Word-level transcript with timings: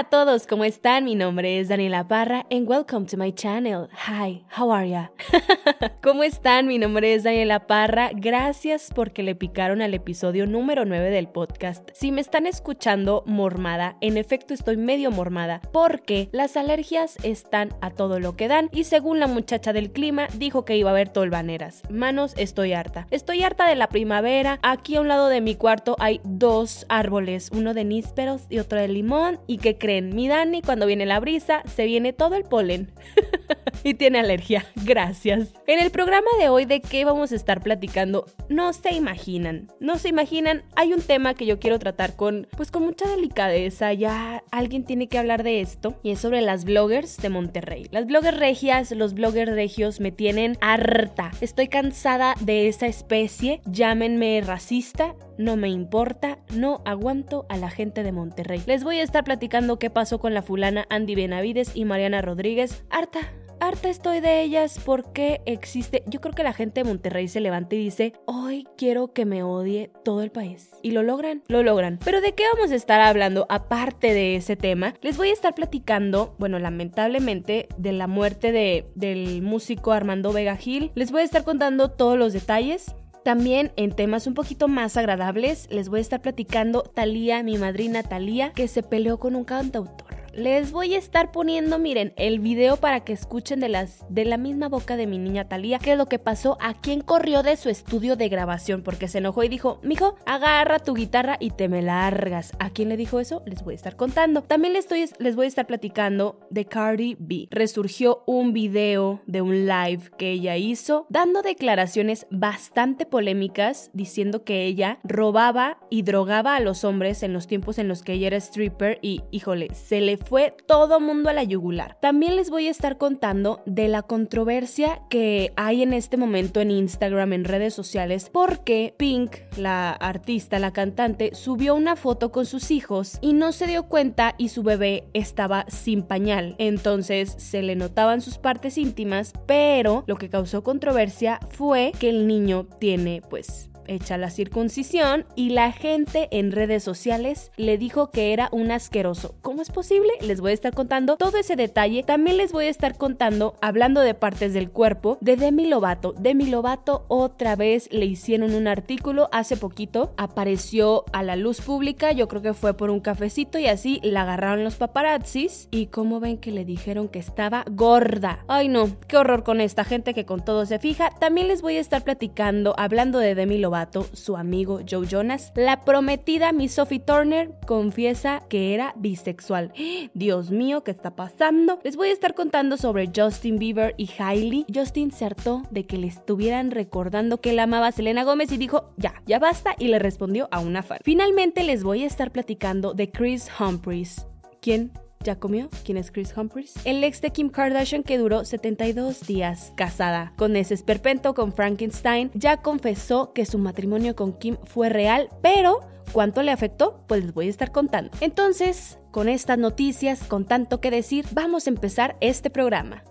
A 0.00 0.04
todos, 0.04 0.46
¿cómo 0.46 0.64
están? 0.64 1.04
Mi 1.04 1.14
nombre 1.14 1.60
es 1.60 1.68
Daniela 1.68 2.08
Parra 2.08 2.46
and 2.50 2.66
welcome 2.66 3.04
to 3.04 3.18
my 3.18 3.34
channel. 3.34 3.90
Hi, 4.08 4.46
how 4.58 4.72
are 4.72 4.88
ya? 4.88 5.12
¿Cómo 6.02 6.22
están? 6.22 6.68
Mi 6.68 6.78
nombre 6.78 7.12
es 7.12 7.24
Daniela 7.24 7.66
Parra. 7.66 8.10
Gracias 8.14 8.88
porque 8.94 9.22
le 9.22 9.34
picaron 9.34 9.82
al 9.82 9.92
episodio 9.92 10.46
número 10.46 10.86
9 10.86 11.10
del 11.10 11.28
podcast. 11.28 11.90
Si 11.92 12.12
me 12.12 12.22
están 12.22 12.46
escuchando 12.46 13.24
mormada, 13.26 13.98
en 14.00 14.16
efecto 14.16 14.54
estoy 14.54 14.78
medio 14.78 15.10
mormada 15.10 15.60
porque 15.70 16.30
las 16.32 16.56
alergias 16.56 17.18
están 17.22 17.68
a 17.82 17.90
todo 17.90 18.20
lo 18.20 18.36
que 18.36 18.48
dan 18.48 18.70
y 18.72 18.84
según 18.84 19.20
la 19.20 19.26
muchacha 19.26 19.74
del 19.74 19.92
clima 19.92 20.28
dijo 20.38 20.64
que 20.64 20.78
iba 20.78 20.88
a 20.88 20.94
haber 20.94 21.10
tolvaneras. 21.10 21.82
Manos, 21.90 22.32
estoy 22.38 22.72
harta. 22.72 23.06
Estoy 23.10 23.42
harta 23.42 23.68
de 23.68 23.74
la 23.74 23.90
primavera. 23.90 24.60
Aquí 24.62 24.96
a 24.96 25.02
un 25.02 25.08
lado 25.08 25.28
de 25.28 25.42
mi 25.42 25.56
cuarto 25.56 25.94
hay 25.98 26.22
dos 26.24 26.86
árboles, 26.88 27.50
uno 27.52 27.74
de 27.74 27.84
nísperos 27.84 28.46
y 28.48 28.60
otro 28.60 28.80
de 28.80 28.88
limón 28.88 29.40
y 29.46 29.58
que 29.58 29.76
mi 30.00 30.28
Dani 30.28 30.62
cuando 30.62 30.86
viene 30.86 31.06
la 31.06 31.18
brisa 31.20 31.62
se 31.66 31.84
viene 31.84 32.12
todo 32.12 32.34
el 32.36 32.44
polen 32.44 32.88
y 33.82 33.94
tiene 33.94 34.20
alergia. 34.20 34.66
Gracias. 34.84 35.52
En 35.66 35.78
el 35.80 35.90
programa 35.90 36.28
de 36.38 36.48
hoy 36.48 36.64
de 36.64 36.80
qué 36.80 37.04
vamos 37.04 37.32
a 37.32 37.36
estar 37.36 37.62
platicando, 37.62 38.26
no 38.48 38.72
se 38.72 38.94
imaginan, 38.94 39.68
no 39.80 39.98
se 39.98 40.08
imaginan, 40.08 40.62
hay 40.76 40.92
un 40.92 41.02
tema 41.02 41.34
que 41.34 41.46
yo 41.46 41.58
quiero 41.58 41.78
tratar 41.78 42.16
con 42.16 42.48
pues 42.56 42.70
con 42.70 42.84
mucha 42.84 43.08
delicadeza, 43.08 43.92
ya 43.92 44.42
alguien 44.50 44.84
tiene 44.84 45.08
que 45.08 45.18
hablar 45.18 45.42
de 45.42 45.60
esto 45.60 45.98
y 46.02 46.10
es 46.10 46.20
sobre 46.20 46.40
las 46.40 46.64
bloggers 46.64 47.16
de 47.18 47.28
Monterrey. 47.28 47.86
Las 47.90 48.06
bloggers 48.06 48.38
regias, 48.38 48.90
los 48.92 49.14
bloggers 49.14 49.52
regios 49.52 50.00
me 50.00 50.12
tienen 50.12 50.56
harta. 50.60 51.30
Estoy 51.40 51.68
cansada 51.68 52.34
de 52.40 52.68
esa 52.68 52.86
especie, 52.86 53.60
llámenme 53.66 54.40
racista, 54.44 55.14
no 55.38 55.56
me 55.56 55.70
importa, 55.70 56.38
no 56.54 56.82
aguanto 56.84 57.46
a 57.48 57.56
la 57.56 57.70
gente 57.70 58.02
de 58.02 58.12
Monterrey. 58.12 58.62
Les 58.66 58.84
voy 58.84 58.98
a 58.98 59.02
estar 59.02 59.24
platicando 59.24 59.78
qué 59.78 59.88
pasó 59.88 60.18
con 60.18 60.34
la 60.34 60.42
fulana 60.42 60.86
Andy 60.90 61.14
Benavides 61.14 61.72
y 61.74 61.86
Mariana 61.86 62.20
Rodríguez. 62.20 62.84
Harta, 62.90 63.20
harta 63.60 63.88
estoy 63.88 64.20
de 64.20 64.42
ellas 64.42 64.80
porque 64.84 65.40
existe. 65.46 66.02
Yo 66.06 66.20
creo 66.20 66.34
que 66.34 66.42
la 66.42 66.52
gente 66.52 66.80
de 66.80 66.88
Monterrey 66.88 67.28
se 67.28 67.40
levanta 67.40 67.74
y 67.74 67.78
dice: 67.78 68.12
Hoy 68.26 68.66
quiero 68.76 69.12
que 69.12 69.24
me 69.24 69.42
odie 69.42 69.90
todo 70.04 70.22
el 70.22 70.30
país. 70.30 70.70
Y 70.82 70.90
lo 70.90 71.02
logran, 71.02 71.42
lo 71.48 71.62
logran. 71.62 71.98
Pero 72.04 72.20
¿de 72.20 72.32
qué 72.32 72.44
vamos 72.54 72.72
a 72.72 72.74
estar 72.74 73.00
hablando 73.00 73.46
aparte 73.48 74.12
de 74.14 74.36
ese 74.36 74.56
tema? 74.56 74.94
Les 75.02 75.16
voy 75.16 75.28
a 75.28 75.32
estar 75.32 75.54
platicando, 75.54 76.34
bueno, 76.38 76.58
lamentablemente, 76.58 77.68
de 77.76 77.92
la 77.92 78.06
muerte 78.06 78.52
de, 78.52 78.90
del 78.94 79.42
músico 79.42 79.92
Armando 79.92 80.32
Vega 80.32 80.56
Gil. 80.56 80.90
Les 80.94 81.12
voy 81.12 81.22
a 81.22 81.24
estar 81.24 81.44
contando 81.44 81.90
todos 81.90 82.18
los 82.18 82.32
detalles. 82.32 82.94
También 83.24 83.72
en 83.76 83.92
temas 83.92 84.26
un 84.26 84.34
poquito 84.34 84.66
más 84.66 84.96
agradables 84.96 85.68
les 85.70 85.88
voy 85.90 85.98
a 85.98 86.02
estar 86.02 86.22
platicando 86.22 86.82
Talía, 86.82 87.42
mi 87.42 87.58
madrina 87.58 88.02
Talía, 88.02 88.52
que 88.52 88.66
se 88.66 88.82
peleó 88.82 89.18
con 89.18 89.36
un 89.36 89.44
cantautor. 89.44 90.09
Les 90.32 90.70
voy 90.70 90.94
a 90.94 90.98
estar 90.98 91.32
poniendo, 91.32 91.80
miren, 91.80 92.12
el 92.16 92.38
video 92.38 92.76
para 92.76 93.00
que 93.00 93.12
escuchen 93.12 93.58
de 93.58 93.68
las 93.68 94.04
de 94.08 94.24
la 94.24 94.36
misma 94.36 94.68
boca 94.68 94.96
de 94.96 95.08
mi 95.08 95.18
niña 95.18 95.48
Talía 95.48 95.80
qué 95.80 95.92
es 95.92 95.98
lo 95.98 96.06
que 96.06 96.20
pasó, 96.20 96.56
a 96.60 96.74
quién 96.74 97.00
corrió 97.00 97.42
de 97.42 97.56
su 97.56 97.68
estudio 97.68 98.14
de 98.14 98.28
grabación 98.28 98.82
porque 98.82 99.08
se 99.08 99.18
enojó 99.18 99.42
y 99.42 99.48
dijo, 99.48 99.80
"Mijo, 99.82 100.16
agarra 100.26 100.78
tu 100.78 100.94
guitarra 100.94 101.36
y 101.40 101.50
te 101.50 101.68
me 101.68 101.82
largas." 101.82 102.52
¿A 102.60 102.70
quién 102.70 102.88
le 102.90 102.96
dijo 102.96 103.18
eso? 103.18 103.42
Les 103.44 103.64
voy 103.64 103.74
a 103.74 103.76
estar 103.76 103.96
contando. 103.96 104.42
También 104.42 104.72
les 104.72 104.84
estoy 104.84 105.04
les 105.18 105.34
voy 105.34 105.46
a 105.46 105.48
estar 105.48 105.66
platicando 105.66 106.38
de 106.48 106.64
Cardi 106.64 107.16
B. 107.18 107.48
Resurgió 107.50 108.22
un 108.26 108.52
video 108.52 109.20
de 109.26 109.42
un 109.42 109.66
live 109.66 110.10
que 110.16 110.30
ella 110.30 110.56
hizo 110.56 111.06
dando 111.08 111.42
declaraciones 111.42 112.26
bastante 112.30 113.04
polémicas 113.04 113.90
diciendo 113.94 114.44
que 114.44 114.64
ella 114.64 115.00
robaba 115.02 115.78
y 115.90 116.02
drogaba 116.02 116.54
a 116.54 116.60
los 116.60 116.84
hombres 116.84 117.24
en 117.24 117.32
los 117.32 117.48
tiempos 117.48 117.78
en 117.78 117.88
los 117.88 118.02
que 118.02 118.12
ella 118.12 118.28
era 118.28 118.36
stripper 118.36 119.00
y 119.02 119.22
híjole, 119.32 119.74
se 119.74 120.00
le 120.00 120.19
fue 120.26 120.54
todo 120.66 121.00
mundo 121.00 121.30
a 121.30 121.32
la 121.32 121.44
yugular. 121.44 121.96
También 122.00 122.36
les 122.36 122.50
voy 122.50 122.68
a 122.68 122.70
estar 122.70 122.98
contando 122.98 123.62
de 123.66 123.88
la 123.88 124.02
controversia 124.02 125.02
que 125.08 125.52
hay 125.56 125.82
en 125.82 125.92
este 125.92 126.16
momento 126.16 126.60
en 126.60 126.70
Instagram, 126.70 127.32
en 127.32 127.44
redes 127.44 127.74
sociales, 127.74 128.30
porque 128.32 128.94
Pink, 128.96 129.36
la 129.56 129.90
artista, 129.90 130.58
la 130.58 130.72
cantante, 130.72 131.34
subió 131.34 131.74
una 131.74 131.96
foto 131.96 132.30
con 132.30 132.46
sus 132.46 132.70
hijos 132.70 133.18
y 133.20 133.32
no 133.32 133.52
se 133.52 133.66
dio 133.66 133.84
cuenta 133.84 134.34
y 134.38 134.48
su 134.48 134.62
bebé 134.62 135.04
estaba 135.14 135.66
sin 135.68 136.02
pañal. 136.02 136.54
Entonces 136.58 137.34
se 137.38 137.62
le 137.62 137.76
notaban 137.76 138.20
sus 138.20 138.38
partes 138.38 138.78
íntimas, 138.78 139.32
pero 139.46 140.04
lo 140.06 140.16
que 140.16 140.30
causó 140.30 140.62
controversia 140.62 141.40
fue 141.50 141.92
que 141.98 142.08
el 142.08 142.26
niño 142.26 142.66
tiene 142.78 143.22
pues 143.28 143.69
hecha 143.90 144.16
la 144.16 144.30
circuncisión 144.30 145.26
y 145.34 145.50
la 145.50 145.72
gente 145.72 146.28
en 146.30 146.52
redes 146.52 146.82
sociales 146.82 147.50
le 147.56 147.76
dijo 147.76 148.10
que 148.10 148.32
era 148.32 148.48
un 148.52 148.70
asqueroso. 148.70 149.34
¿Cómo 149.42 149.62
es 149.62 149.70
posible? 149.70 150.10
Les 150.20 150.40
voy 150.40 150.52
a 150.52 150.54
estar 150.54 150.72
contando 150.72 151.16
todo 151.16 151.36
ese 151.38 151.56
detalle. 151.56 152.04
También 152.04 152.36
les 152.36 152.52
voy 152.52 152.66
a 152.66 152.70
estar 152.70 152.96
contando, 152.96 153.56
hablando 153.60 154.00
de 154.00 154.14
partes 154.14 154.54
del 154.54 154.70
cuerpo, 154.70 155.18
de 155.20 155.36
Demi 155.36 155.66
Lovato. 155.66 156.14
Demi 156.16 156.46
Lovato 156.46 157.04
otra 157.08 157.56
vez 157.56 157.88
le 157.92 158.06
hicieron 158.06 158.54
un 158.54 158.68
artículo 158.68 159.28
hace 159.32 159.56
poquito, 159.56 160.14
apareció 160.16 161.04
a 161.12 161.22
la 161.22 161.36
luz 161.36 161.60
pública, 161.60 162.12
yo 162.12 162.28
creo 162.28 162.42
que 162.42 162.54
fue 162.54 162.74
por 162.74 162.90
un 162.90 163.00
cafecito 163.00 163.58
y 163.58 163.66
así 163.66 164.00
la 164.02 164.22
agarraron 164.22 164.64
los 164.64 164.76
paparazzis 164.76 165.68
y 165.70 165.86
como 165.86 166.20
ven 166.20 166.38
que 166.38 166.52
le 166.52 166.64
dijeron 166.64 167.08
que 167.08 167.18
estaba 167.18 167.64
gorda. 167.70 168.44
Ay 168.46 168.68
no, 168.68 168.88
qué 169.08 169.16
horror 169.16 169.42
con 169.42 169.60
esta 169.60 169.84
gente 169.84 170.14
que 170.14 170.24
con 170.24 170.44
todo 170.44 170.64
se 170.64 170.78
fija. 170.78 171.10
También 171.18 171.48
les 171.48 171.60
voy 171.60 171.76
a 171.76 171.80
estar 171.80 172.04
platicando, 172.04 172.74
hablando 172.78 173.18
de 173.18 173.34
Demi 173.34 173.58
Lovato 173.58 173.79
su 174.12 174.36
amigo 174.36 174.80
Joe 174.88 175.06
Jonas, 175.06 175.52
la 175.54 175.84
prometida 175.84 176.52
Miss 176.52 176.74
Sophie 176.74 176.98
Turner 176.98 177.52
confiesa 177.66 178.42
que 178.48 178.74
era 178.74 178.92
bisexual. 178.96 179.72
Dios 180.14 180.50
mío, 180.50 180.82
¿qué 180.84 180.90
está 180.90 181.16
pasando? 181.16 181.78
Les 181.82 181.96
voy 181.96 182.08
a 182.08 182.12
estar 182.12 182.34
contando 182.34 182.76
sobre 182.76 183.10
Justin 183.14 183.58
Bieber 183.58 183.94
y 183.96 184.10
Hailey. 184.18 184.66
Justin 184.72 185.10
se 185.10 185.24
hartó 185.24 185.62
de 185.70 185.86
que 185.86 185.96
le 185.96 186.06
estuvieran 186.06 186.70
recordando 186.70 187.40
que 187.40 187.50
él 187.50 187.58
amaba 187.58 187.88
a 187.88 187.92
Selena 187.92 188.24
Gómez 188.24 188.52
y 188.52 188.56
dijo, 188.56 188.92
ya, 188.96 189.22
ya 189.26 189.38
basta, 189.38 189.74
y 189.78 189.88
le 189.88 189.98
respondió 189.98 190.48
a 190.50 190.60
una 190.60 190.82
fan. 190.82 190.98
Finalmente 191.02 191.62
les 191.62 191.82
voy 191.82 192.04
a 192.04 192.06
estar 192.06 192.30
platicando 192.32 192.94
de 192.94 193.10
Chris 193.10 193.48
Humphries. 193.58 194.26
¿Quién 194.60 194.92
¿Ya 195.22 195.38
comió? 195.38 195.68
¿Quién 195.84 195.98
es 195.98 196.10
Chris 196.10 196.34
Humphries? 196.34 196.74
El 196.86 197.04
ex 197.04 197.20
de 197.20 197.30
Kim 197.30 197.50
Kardashian 197.50 198.02
que 198.02 198.16
duró 198.16 198.46
72 198.46 199.26
días 199.26 199.74
casada 199.76 200.32
con 200.38 200.56
ese 200.56 200.72
esperpento 200.72 201.34
con 201.34 201.52
Frankenstein 201.52 202.30
ya 202.32 202.62
confesó 202.62 203.34
que 203.34 203.44
su 203.44 203.58
matrimonio 203.58 204.16
con 204.16 204.32
Kim 204.32 204.56
fue 204.64 204.88
real, 204.88 205.28
pero 205.42 205.80
¿cuánto 206.12 206.42
le 206.42 206.52
afectó? 206.52 207.04
Pues 207.06 207.22
les 207.22 207.34
voy 207.34 207.48
a 207.48 207.50
estar 207.50 207.70
contando. 207.70 208.10
Entonces, 208.22 208.98
con 209.10 209.28
estas 209.28 209.58
noticias, 209.58 210.24
con 210.24 210.46
tanto 210.46 210.80
que 210.80 210.90
decir, 210.90 211.26
vamos 211.32 211.66
a 211.66 211.70
empezar 211.70 212.16
este 212.22 212.48
programa. 212.48 213.04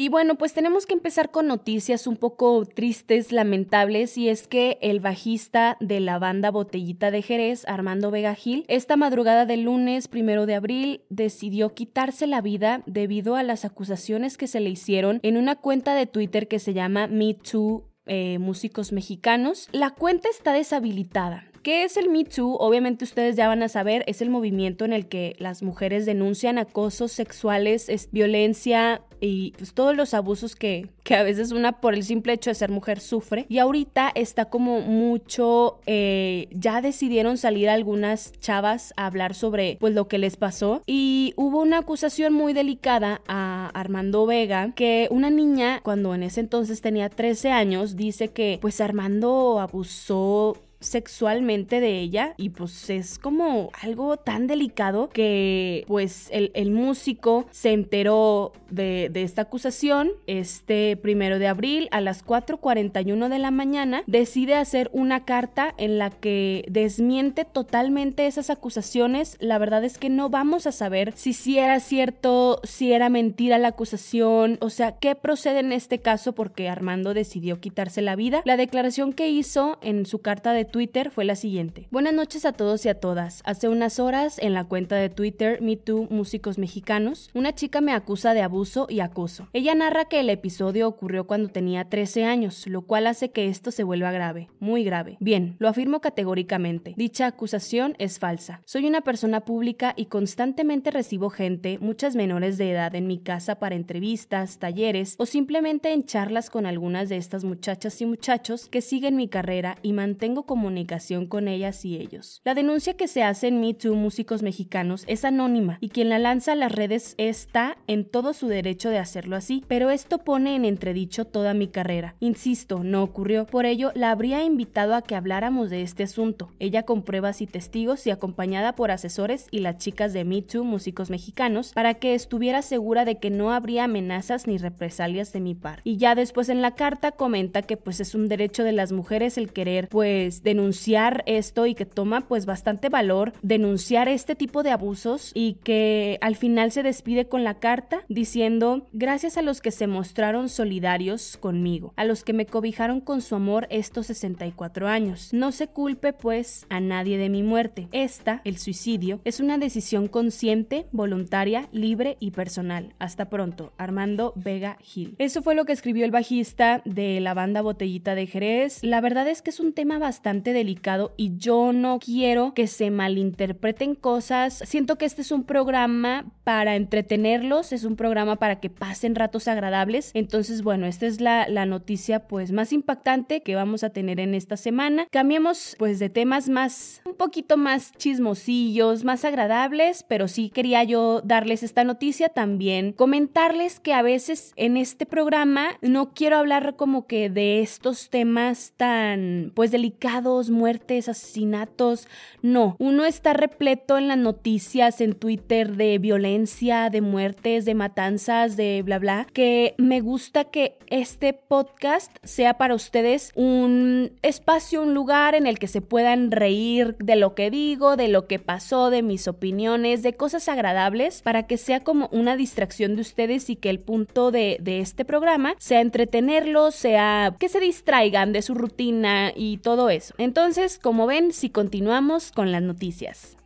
Y 0.00 0.10
bueno, 0.10 0.36
pues 0.36 0.54
tenemos 0.54 0.86
que 0.86 0.94
empezar 0.94 1.32
con 1.32 1.48
noticias 1.48 2.06
un 2.06 2.16
poco 2.16 2.64
tristes, 2.64 3.32
lamentables, 3.32 4.16
y 4.16 4.28
es 4.28 4.46
que 4.46 4.78
el 4.80 5.00
bajista 5.00 5.76
de 5.80 5.98
la 5.98 6.20
banda 6.20 6.52
Botellita 6.52 7.10
de 7.10 7.20
Jerez, 7.20 7.64
Armando 7.66 8.12
Vega 8.12 8.36
Gil, 8.36 8.64
esta 8.68 8.94
madrugada 8.94 9.44
del 9.44 9.62
lunes 9.62 10.06
primero 10.06 10.46
de 10.46 10.54
abril 10.54 11.00
decidió 11.10 11.74
quitarse 11.74 12.28
la 12.28 12.40
vida 12.40 12.84
debido 12.86 13.34
a 13.34 13.42
las 13.42 13.64
acusaciones 13.64 14.36
que 14.36 14.46
se 14.46 14.60
le 14.60 14.70
hicieron 14.70 15.18
en 15.24 15.36
una 15.36 15.56
cuenta 15.56 15.96
de 15.96 16.06
Twitter 16.06 16.46
que 16.46 16.60
se 16.60 16.74
llama 16.74 17.08
Me 17.08 17.34
Too 17.34 17.82
eh, 18.06 18.38
músicos 18.38 18.92
mexicanos. 18.92 19.68
La 19.72 19.90
cuenta 19.90 20.28
está 20.28 20.52
deshabilitada. 20.52 21.48
¿Qué 21.64 21.82
es 21.82 21.96
el 21.96 22.08
Me 22.08 22.24
Too? 22.24 22.56
Obviamente 22.60 23.04
ustedes 23.04 23.34
ya 23.34 23.48
van 23.48 23.64
a 23.64 23.68
saber, 23.68 24.04
es 24.06 24.22
el 24.22 24.30
movimiento 24.30 24.84
en 24.84 24.92
el 24.92 25.08
que 25.08 25.34
las 25.40 25.64
mujeres 25.64 26.06
denuncian 26.06 26.56
acosos 26.56 27.10
sexuales, 27.10 27.88
es 27.88 28.12
violencia 28.12 29.02
y 29.20 29.52
pues, 29.52 29.72
todos 29.72 29.96
los 29.96 30.14
abusos 30.14 30.56
que, 30.56 30.88
que 31.02 31.14
a 31.14 31.22
veces 31.22 31.52
una 31.52 31.80
por 31.80 31.94
el 31.94 32.04
simple 32.04 32.32
hecho 32.32 32.50
de 32.50 32.54
ser 32.54 32.70
mujer 32.70 33.00
sufre. 33.00 33.46
Y 33.48 33.58
ahorita 33.58 34.10
está 34.14 34.46
como 34.46 34.80
mucho, 34.80 35.80
eh, 35.86 36.48
ya 36.52 36.80
decidieron 36.80 37.38
salir 37.38 37.68
algunas 37.68 38.32
chavas 38.40 38.92
a 38.96 39.06
hablar 39.06 39.34
sobre 39.34 39.76
pues 39.80 39.94
lo 39.94 40.08
que 40.08 40.18
les 40.18 40.36
pasó. 40.36 40.82
Y 40.86 41.34
hubo 41.36 41.60
una 41.60 41.78
acusación 41.78 42.32
muy 42.32 42.52
delicada 42.52 43.20
a 43.28 43.70
Armando 43.74 44.26
Vega, 44.26 44.72
que 44.74 45.08
una 45.10 45.30
niña 45.30 45.80
cuando 45.82 46.14
en 46.14 46.22
ese 46.22 46.40
entonces 46.40 46.80
tenía 46.80 47.08
13 47.08 47.50
años 47.50 47.96
dice 47.96 48.28
que 48.28 48.58
pues 48.60 48.80
Armando 48.80 49.60
abusó 49.60 50.56
sexualmente 50.80 51.80
de 51.80 51.98
ella 51.98 52.34
y 52.36 52.50
pues 52.50 52.90
es 52.90 53.18
como 53.18 53.70
algo 53.82 54.16
tan 54.16 54.46
delicado 54.46 55.08
que 55.08 55.84
pues 55.88 56.28
el, 56.30 56.70
músico 56.70 57.46
se 57.50 57.72
enteró 57.72 58.52
de, 58.70 59.08
de, 59.10 59.22
esta 59.22 59.42
acusación 59.42 60.10
este 60.26 60.96
primero 60.96 61.38
de 61.38 61.48
abril 61.48 61.88
a 61.90 62.00
las 62.00 62.24
4.41 62.24 63.28
de 63.28 63.38
la 63.38 63.50
mañana. 63.50 64.02
Decide 64.06 64.54
hacer 64.54 64.90
una 64.92 65.24
carta 65.24 65.74
en 65.78 65.98
la 65.98 66.10
que 66.10 66.64
desmiente 66.68 67.44
totalmente 67.44 68.26
esas 68.26 68.50
acusaciones. 68.50 69.36
La 69.40 69.58
verdad 69.58 69.82
es 69.84 69.98
que 69.98 70.10
no 70.10 70.28
vamos 70.28 70.66
a 70.66 70.72
saber 70.72 71.12
si 71.16 71.32
si 71.32 71.58
era 71.58 71.80
cierto 71.80 72.60
si 72.64 72.92
era 72.92 73.08
mentira 73.08 73.58
la 73.58 73.68
acusación 73.68 74.58
o 74.60 74.70
sea 74.70 74.92
qué 74.98 75.14
procede 75.14 75.60
en 75.60 75.72
este 75.72 76.00
caso 76.00 76.34
porque 76.34 76.68
Armando 76.68 77.14
decidió 77.14 77.60
quitarse 77.60 78.02
la 78.02 78.16
vida. 78.16 78.42
La 78.44 78.56
declaración 78.56 79.12
que 79.12 79.28
hizo 79.28 79.78
en 79.82 80.06
su 80.06 80.20
carta 80.20 80.52
de 80.52 80.67
Twitter 80.68 81.10
fue 81.10 81.24
la 81.24 81.34
siguiente. 81.34 81.88
Buenas 81.90 82.14
noches 82.14 82.44
a 82.44 82.52
todos 82.52 82.84
y 82.86 82.88
a 82.88 83.00
todas. 83.00 83.42
Hace 83.44 83.68
unas 83.68 83.98
horas, 83.98 84.38
en 84.38 84.54
la 84.54 84.64
cuenta 84.64 84.96
de 84.96 85.08
Twitter 85.08 85.60
MeToo 85.60 86.06
Músicos 86.10 86.58
Mexicanos, 86.58 87.30
una 87.34 87.54
chica 87.54 87.80
me 87.80 87.92
acusa 87.92 88.34
de 88.34 88.42
abuso 88.42 88.86
y 88.88 89.00
acoso. 89.00 89.48
Ella 89.52 89.74
narra 89.74 90.04
que 90.06 90.20
el 90.20 90.30
episodio 90.30 90.86
ocurrió 90.88 91.26
cuando 91.26 91.48
tenía 91.48 91.88
13 91.88 92.24
años, 92.24 92.66
lo 92.66 92.82
cual 92.82 93.06
hace 93.06 93.30
que 93.30 93.48
esto 93.48 93.70
se 93.70 93.82
vuelva 93.82 94.12
grave, 94.12 94.48
muy 94.60 94.84
grave. 94.84 95.16
Bien, 95.20 95.56
lo 95.58 95.68
afirmo 95.68 96.00
categóricamente. 96.00 96.94
Dicha 96.96 97.26
acusación 97.26 97.94
es 97.98 98.18
falsa. 98.18 98.62
Soy 98.64 98.86
una 98.86 99.00
persona 99.00 99.40
pública 99.40 99.94
y 99.96 100.06
constantemente 100.06 100.90
recibo 100.90 101.30
gente, 101.30 101.78
muchas 101.80 102.14
menores 102.14 102.58
de 102.58 102.70
edad, 102.70 102.94
en 102.94 103.06
mi 103.06 103.18
casa 103.18 103.58
para 103.58 103.74
entrevistas, 103.74 104.58
talleres 104.58 105.14
o 105.18 105.26
simplemente 105.26 105.92
en 105.92 106.04
charlas 106.04 106.50
con 106.50 106.66
algunas 106.66 107.08
de 107.08 107.16
estas 107.16 107.44
muchachas 107.44 108.00
y 108.00 108.06
muchachos 108.06 108.68
que 108.68 108.80
siguen 108.80 109.16
mi 109.16 109.28
carrera 109.28 109.78
y 109.82 109.92
mantengo 109.92 110.44
comunicación 110.58 111.26
con 111.26 111.46
ellas 111.46 111.84
y 111.84 111.98
ellos. 111.98 112.40
La 112.44 112.52
denuncia 112.52 112.94
que 112.94 113.06
se 113.06 113.22
hace 113.22 113.46
en 113.46 113.60
Me 113.60 113.74
Too 113.74 113.94
Músicos 113.94 114.42
Mexicanos 114.42 115.04
es 115.06 115.24
anónima 115.24 115.78
y 115.80 115.90
quien 115.90 116.08
la 116.08 116.18
lanza 116.18 116.50
a 116.50 116.56
las 116.56 116.72
redes 116.72 117.14
está 117.16 117.78
en 117.86 118.04
todo 118.04 118.32
su 118.32 118.48
derecho 118.48 118.90
de 118.90 118.98
hacerlo 118.98 119.36
así, 119.36 119.62
pero 119.68 119.90
esto 119.90 120.18
pone 120.18 120.56
en 120.56 120.64
entredicho 120.64 121.26
toda 121.26 121.54
mi 121.54 121.68
carrera. 121.68 122.16
Insisto, 122.18 122.82
no 122.82 123.04
ocurrió, 123.04 123.46
por 123.46 123.66
ello 123.66 123.92
la 123.94 124.10
habría 124.10 124.42
invitado 124.42 124.96
a 124.96 125.02
que 125.02 125.14
habláramos 125.14 125.70
de 125.70 125.82
este 125.82 126.02
asunto, 126.02 126.50
ella 126.58 126.82
con 126.82 127.02
pruebas 127.02 127.40
y 127.40 127.46
testigos 127.46 128.04
y 128.08 128.10
acompañada 128.10 128.74
por 128.74 128.90
asesores 128.90 129.46
y 129.52 129.60
las 129.60 129.78
chicas 129.78 130.12
de 130.12 130.24
Me 130.24 130.42
Too 130.42 130.64
Músicos 130.64 131.08
Mexicanos 131.08 131.70
para 131.72 131.94
que 131.94 132.14
estuviera 132.14 132.62
segura 132.62 133.04
de 133.04 133.20
que 133.20 133.30
no 133.30 133.52
habría 133.52 133.84
amenazas 133.84 134.48
ni 134.48 134.58
represalias 134.58 135.32
de 135.32 135.38
mi 135.38 135.54
parte. 135.54 135.82
Y 135.84 135.98
ya 135.98 136.16
después 136.16 136.48
en 136.48 136.62
la 136.62 136.74
carta 136.74 137.12
comenta 137.12 137.62
que 137.62 137.76
pues 137.76 138.00
es 138.00 138.16
un 138.16 138.26
derecho 138.26 138.64
de 138.64 138.72
las 138.72 138.90
mujeres 138.90 139.38
el 139.38 139.52
querer 139.52 139.88
pues 139.88 140.42
denunciar 140.48 141.24
esto 141.26 141.66
y 141.66 141.74
que 141.74 141.84
toma 141.84 142.22
pues 142.22 142.46
bastante 142.46 142.88
valor 142.88 143.34
denunciar 143.42 144.08
este 144.08 144.34
tipo 144.34 144.62
de 144.62 144.70
abusos 144.70 145.30
y 145.34 145.58
que 145.62 146.16
al 146.22 146.36
final 146.36 146.72
se 146.72 146.82
despide 146.82 147.28
con 147.28 147.44
la 147.44 147.58
carta 147.58 148.00
diciendo 148.08 148.86
gracias 148.94 149.36
a 149.36 149.42
los 149.42 149.60
que 149.60 149.70
se 149.70 149.86
mostraron 149.86 150.48
solidarios 150.48 151.36
conmigo, 151.36 151.92
a 151.96 152.06
los 152.06 152.24
que 152.24 152.32
me 152.32 152.46
cobijaron 152.46 153.02
con 153.02 153.20
su 153.20 153.34
amor 153.34 153.66
estos 153.68 154.06
64 154.06 154.88
años. 154.88 155.34
No 155.34 155.52
se 155.52 155.66
culpe 155.66 156.14
pues 156.14 156.64
a 156.70 156.80
nadie 156.80 157.18
de 157.18 157.28
mi 157.28 157.42
muerte. 157.42 157.88
Esta, 157.92 158.40
el 158.46 158.56
suicidio, 158.56 159.20
es 159.24 159.40
una 159.40 159.58
decisión 159.58 160.08
consciente, 160.08 160.86
voluntaria, 160.92 161.68
libre 161.72 162.16
y 162.20 162.30
personal. 162.30 162.94
Hasta 162.98 163.28
pronto, 163.28 163.74
Armando 163.76 164.32
Vega 164.34 164.78
Gil. 164.80 165.14
Eso 165.18 165.42
fue 165.42 165.54
lo 165.54 165.66
que 165.66 165.74
escribió 165.74 166.06
el 166.06 166.10
bajista 166.10 166.80
de 166.86 167.20
la 167.20 167.34
banda 167.34 167.60
Botellita 167.60 168.14
de 168.14 168.26
Jerez. 168.26 168.82
La 168.82 169.02
verdad 169.02 169.28
es 169.28 169.42
que 169.42 169.50
es 169.50 169.60
un 169.60 169.74
tema 169.74 169.98
bastante 169.98 170.37
delicado 170.42 171.12
y 171.16 171.36
yo 171.36 171.72
no 171.72 171.98
quiero 171.98 172.54
que 172.54 172.66
se 172.66 172.90
malinterpreten 172.90 173.94
cosas. 173.94 174.62
Siento 174.64 174.96
que 174.96 175.04
este 175.04 175.22
es 175.22 175.32
un 175.32 175.44
programa 175.44 176.26
para 176.44 176.76
entretenerlos, 176.76 177.72
es 177.72 177.84
un 177.84 177.96
programa 177.96 178.36
para 178.36 178.60
que 178.60 178.70
pasen 178.70 179.14
ratos 179.14 179.48
agradables. 179.48 180.10
Entonces, 180.14 180.62
bueno, 180.62 180.86
esta 180.86 181.06
es 181.06 181.20
la, 181.20 181.48
la 181.48 181.66
noticia 181.66 182.26
pues 182.26 182.52
más 182.52 182.72
impactante 182.72 183.42
que 183.42 183.54
vamos 183.54 183.84
a 183.84 183.90
tener 183.90 184.20
en 184.20 184.34
esta 184.34 184.56
semana. 184.56 185.06
Cambiemos 185.10 185.76
pues 185.78 185.98
de 185.98 186.08
temas 186.08 186.48
más, 186.48 187.02
un 187.04 187.14
poquito 187.14 187.56
más 187.56 187.92
chismosillos, 187.92 189.04
más 189.04 189.24
agradables, 189.24 190.04
pero 190.08 190.28
sí 190.28 190.50
quería 190.50 190.84
yo 190.84 191.20
darles 191.22 191.62
esta 191.62 191.84
noticia 191.84 192.28
también, 192.28 192.92
comentarles 192.92 193.80
que 193.80 193.92
a 193.92 194.02
veces 194.02 194.52
en 194.56 194.76
este 194.76 195.06
programa 195.06 195.70
no 195.82 196.12
quiero 196.14 196.36
hablar 196.36 196.76
como 196.76 197.06
que 197.06 197.30
de 197.30 197.60
estos 197.60 198.10
temas 198.10 198.72
tan 198.76 199.52
pues 199.54 199.70
delicados, 199.70 200.27
muertes, 200.50 201.08
asesinatos, 201.08 202.06
no, 202.42 202.76
uno 202.78 203.04
está 203.04 203.32
repleto 203.32 203.98
en 203.98 204.08
las 204.08 204.18
noticias, 204.18 205.00
en 205.00 205.14
Twitter 205.14 205.76
de 205.76 205.98
violencia, 205.98 206.90
de 206.90 207.00
muertes, 207.00 207.64
de 207.64 207.74
matanzas, 207.74 208.56
de 208.56 208.82
bla 208.84 208.98
bla, 208.98 209.26
que 209.32 209.74
me 209.78 210.00
gusta 210.00 210.44
que 210.44 210.78
este 210.86 211.32
podcast 211.32 212.16
sea 212.22 212.54
para 212.58 212.74
ustedes 212.74 213.32
un 213.34 214.12
espacio, 214.22 214.82
un 214.82 214.94
lugar 214.94 215.34
en 215.34 215.46
el 215.46 215.58
que 215.58 215.68
se 215.68 215.80
puedan 215.80 216.30
reír 216.30 216.96
de 216.98 217.16
lo 217.16 217.34
que 217.34 217.50
digo, 217.50 217.96
de 217.96 218.08
lo 218.08 218.26
que 218.26 218.38
pasó, 218.38 218.90
de 218.90 219.02
mis 219.02 219.28
opiniones, 219.28 220.02
de 220.02 220.14
cosas 220.14 220.48
agradables, 220.48 221.22
para 221.22 221.46
que 221.46 221.56
sea 221.56 221.80
como 221.80 222.08
una 222.12 222.36
distracción 222.36 222.94
de 222.94 223.02
ustedes 223.02 223.50
y 223.50 223.56
que 223.56 223.70
el 223.70 223.80
punto 223.80 224.30
de, 224.30 224.58
de 224.60 224.80
este 224.80 225.04
programa 225.04 225.54
sea 225.58 225.80
entretenerlos, 225.80 226.74
sea 226.74 227.34
que 227.38 227.48
se 227.48 227.60
distraigan 227.60 228.32
de 228.32 228.42
su 228.42 228.54
rutina 228.54 229.32
y 229.34 229.58
todo 229.58 229.90
eso. 229.90 230.14
Entonces, 230.18 230.78
como 230.78 231.06
ven, 231.06 231.32
si 231.32 231.48
continuamos 231.48 232.32
con 232.32 232.52
las 232.52 232.60
noticias. 232.60 233.37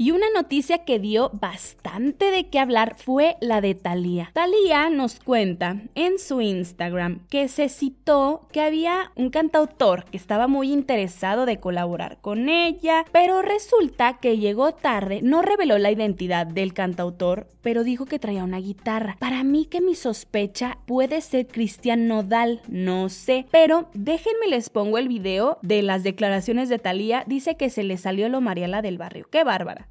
Y 0.00 0.12
una 0.12 0.30
noticia 0.34 0.86
que 0.86 0.98
dio 0.98 1.28
bastante 1.34 2.30
de 2.30 2.48
qué 2.48 2.58
hablar 2.58 2.96
fue 2.96 3.36
la 3.42 3.60
de 3.60 3.74
Thalía. 3.74 4.30
Thalía 4.32 4.88
nos 4.88 5.20
cuenta 5.20 5.76
en 5.94 6.18
su 6.18 6.40
Instagram 6.40 7.26
que 7.28 7.48
se 7.48 7.68
citó 7.68 8.48
que 8.50 8.62
había 8.62 9.12
un 9.14 9.28
cantautor 9.28 10.06
que 10.06 10.16
estaba 10.16 10.48
muy 10.48 10.72
interesado 10.72 11.44
de 11.44 11.60
colaborar 11.60 12.16
con 12.22 12.48
ella, 12.48 13.04
pero 13.12 13.42
resulta 13.42 14.16
que 14.22 14.38
llegó 14.38 14.72
tarde, 14.72 15.20
no 15.22 15.42
reveló 15.42 15.76
la 15.76 15.90
identidad 15.90 16.46
del 16.46 16.72
cantautor, 16.72 17.46
pero 17.60 17.84
dijo 17.84 18.06
que 18.06 18.18
traía 18.18 18.42
una 18.42 18.56
guitarra. 18.56 19.18
Para 19.18 19.44
mí 19.44 19.66
que 19.66 19.82
mi 19.82 19.94
sospecha 19.94 20.78
puede 20.86 21.20
ser 21.20 21.46
Cristian 21.46 22.08
Nodal, 22.08 22.62
no 22.68 23.10
sé, 23.10 23.44
pero 23.50 23.90
déjenme 23.92 24.46
les 24.48 24.70
pongo 24.70 24.96
el 24.96 25.08
video 25.08 25.58
de 25.60 25.82
las 25.82 26.04
declaraciones 26.04 26.70
de 26.70 26.78
Thalía, 26.78 27.24
dice 27.26 27.58
que 27.58 27.68
se 27.68 27.82
le 27.82 27.98
salió 27.98 28.30
lo 28.30 28.40
Mariela 28.40 28.80
del 28.80 28.96
barrio. 28.96 29.28
Qué 29.30 29.44
bárbara 29.44 29.89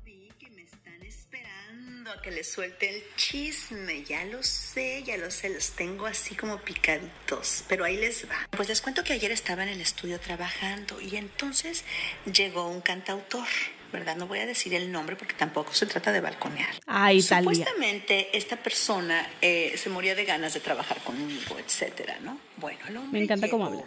que 2.22 2.32
les 2.32 2.52
suelte 2.52 2.90
el 2.90 3.04
chisme. 3.16 4.04
Ya 4.04 4.24
lo 4.26 4.44
sé, 4.44 5.04
ya 5.04 5.18
lo 5.18 5.32
sé, 5.32 5.50
los 5.50 5.72
tengo 5.72 6.06
así 6.06 6.36
como 6.36 6.58
picaditos, 6.60 7.64
pero 7.68 7.86
ahí 7.86 7.98
les 7.98 8.30
va. 8.30 8.48
Pues 8.52 8.70
les 8.70 8.82
cuento 8.82 9.04
que 9.04 9.14
ayer 9.14 9.32
estaba 9.32 9.64
en 9.64 9.70
el 9.70 9.82
estudio 9.82 10.20
trabajando 10.20 11.00
y 11.02 11.16
entonces 11.16 11.84
llegó 12.32 12.68
un 12.68 12.82
cantautor. 12.82 13.48
¿verdad? 13.92 14.16
No 14.18 14.28
voy 14.28 14.38
a 14.38 14.46
decir 14.46 14.76
el 14.76 14.92
nombre 14.92 15.16
porque 15.16 15.34
tampoco 15.34 15.74
se 15.74 15.88
trata 15.88 16.12
de 16.12 16.22
balconear. 16.22 16.70
Ay, 16.86 17.24
Supuestamente 17.24 18.38
esta 18.38 18.56
persona 18.56 19.28
eh, 19.42 19.74
se 19.78 19.90
moría 19.90 20.14
de 20.14 20.26
ganas 20.26 20.54
de 20.54 20.60
trabajar 20.60 21.00
conmigo, 21.00 21.58
etcétera, 21.58 22.20
¿no? 22.22 22.40
Bueno, 22.58 22.80
el 22.88 22.98
hombre 22.98 23.20
Me 23.20 23.24
encanta 23.24 23.50
cómo 23.50 23.66
habla 23.66 23.86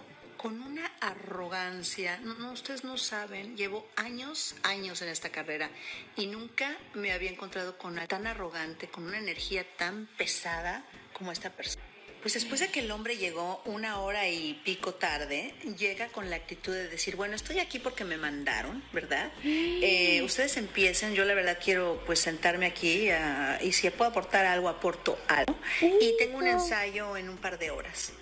una 0.83 0.93
arrogancia. 1.01 2.19
No, 2.19 2.53
ustedes 2.53 2.85
no 2.85 2.97
saben, 2.97 3.57
llevo 3.57 3.87
años, 3.97 4.55
años 4.63 5.01
en 5.03 5.09
esta 5.09 5.31
carrera 5.31 5.71
y 6.17 6.27
nunca 6.27 6.77
me 6.95 7.13
había 7.13 7.31
encontrado 7.31 7.79
con 7.79 7.93
una 7.93 8.07
tan 8.07 8.27
arrogante, 8.27 8.89
con 8.89 9.05
una 9.05 9.19
energía 9.19 9.65
tan 9.77 10.09
pesada 10.17 10.85
como 11.13 11.33
esta 11.33 11.51
persona. 11.51 11.85
Pues 12.21 12.35
después 12.35 12.61
de 12.61 12.69
que 12.69 12.81
el 12.81 12.91
hombre 12.93 13.17
llegó 13.17 13.61
una 13.65 13.99
hora 13.99 14.29
y 14.29 14.55
pico 14.65 14.95
tarde, 14.95 15.55
llega 15.77 16.07
con 16.09 16.31
la 16.31 16.37
actitud 16.37 16.73
de 16.73 16.89
decir, 16.89 17.17
bueno, 17.17 17.35
estoy 17.35 17.59
aquí 17.59 17.81
porque 17.81 18.05
me 18.05 18.17
mandaron, 18.17 18.83
¿verdad? 18.93 19.33
Eh, 19.43 20.23
ustedes 20.23 20.57
empiecen, 20.57 21.15
yo 21.15 21.25
la 21.25 21.35
verdad 21.35 21.59
quiero 21.63 22.01
pues 22.07 22.21
sentarme 22.21 22.67
aquí 22.67 23.11
ah, 23.11 23.59
y 23.61 23.73
si 23.73 23.91
puedo 23.91 24.13
aportar 24.13 24.47
algo, 24.47 24.69
aporto 24.69 25.19
algo. 25.27 25.57
Y 25.81 26.17
tengo 26.17 26.39
un 26.39 26.47
ensayo 26.47 27.17
en 27.17 27.29
un 27.29 27.39
par 27.39 27.59
de 27.59 27.73
horas. 27.73 28.13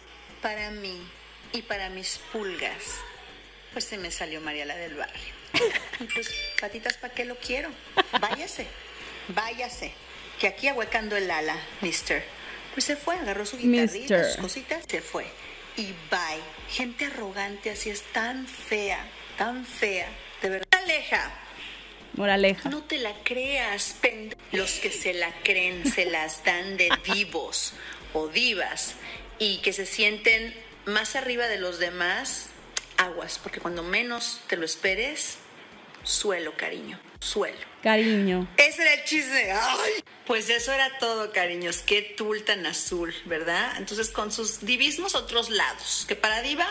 Para 0.41 0.71
mí, 0.71 1.07
y 1.53 1.63
para 1.63 1.89
mis 1.91 2.19
pulgas, 2.33 3.01
pues 3.73 3.85
se 3.85 3.99
me 3.99 4.11
salió 4.11 4.41
María 4.41 4.65
la 4.65 4.77
del 4.77 4.95
barrio. 4.95 5.35
Pues, 6.15 6.31
patitas, 6.61 6.97
¿para 6.97 7.13
qué 7.13 7.25
lo 7.25 7.37
quiero? 7.37 7.71
Váyase, 8.21 8.67
váyase. 9.29 9.93
Que 10.39 10.47
aquí 10.47 10.69
ahuecando 10.69 11.17
el 11.17 11.31
ala, 11.31 11.57
mister. 11.83 12.25
Pues 12.73 12.85
se 12.85 12.97
fue, 12.97 13.17
agarró 13.17 13.45
su 13.45 13.59
guitarrita, 13.59 14.25
sus 14.31 14.41
cositas, 14.41 14.85
se 14.89 15.03
fue. 15.03 15.27
Y 15.77 15.87
bye. 16.11 16.41
Gente 16.71 17.05
arrogante 17.07 17.71
así 17.71 17.91
es 17.91 18.03
tan 18.13 18.47
fea, 18.47 19.05
tan 19.37 19.67
fea. 19.67 20.09
De 20.41 20.49
verdad. 20.49 20.67
Moraleja. 20.73 21.33
Moraleja. 22.15 22.69
No 22.71 22.83
te 22.85 22.99
la 22.99 23.13
creas, 23.23 23.97
Los 24.53 24.73
que 24.79 24.91
se 24.91 25.13
la 25.13 25.33
creen 25.43 25.91
se 25.93 26.07
las 26.07 26.43
dan 26.45 26.77
de 26.77 26.89
divos 27.13 27.75
o 28.15 28.29
divas 28.29 28.95
y 29.39 29.59
que 29.59 29.73
se 29.73 29.87
sienten 29.87 30.55
más 30.91 31.17
arriba 31.17 31.47
de 31.47 31.59
los 31.59 31.79
demás, 31.79 32.49
aguas, 32.97 33.39
porque 33.43 33.61
cuando 33.61 33.83
menos 33.83 34.41
te 34.49 34.57
lo 34.57 34.65
esperes, 34.65 35.39
suelo, 36.03 36.57
cariño, 36.57 37.01
suelo. 37.19 37.71
Cariño. 37.83 38.47
Ese 38.59 38.83
era 38.83 38.93
el 38.95 39.05
chisme. 39.05 39.55
Pues 40.27 40.51
eso 40.51 40.71
era 40.71 40.99
todo, 40.99 41.33
cariños. 41.33 41.79
Qué 41.79 42.03
tul 42.03 42.45
tan 42.45 42.67
azul, 42.67 43.15
¿verdad? 43.25 43.73
Entonces, 43.79 44.11
con 44.11 44.31
sus 44.31 44.61
divismos 44.61 45.15
otros 45.15 45.49
lados. 45.49 46.05
Que 46.07 46.15
para 46.15 46.43
diva, 46.43 46.67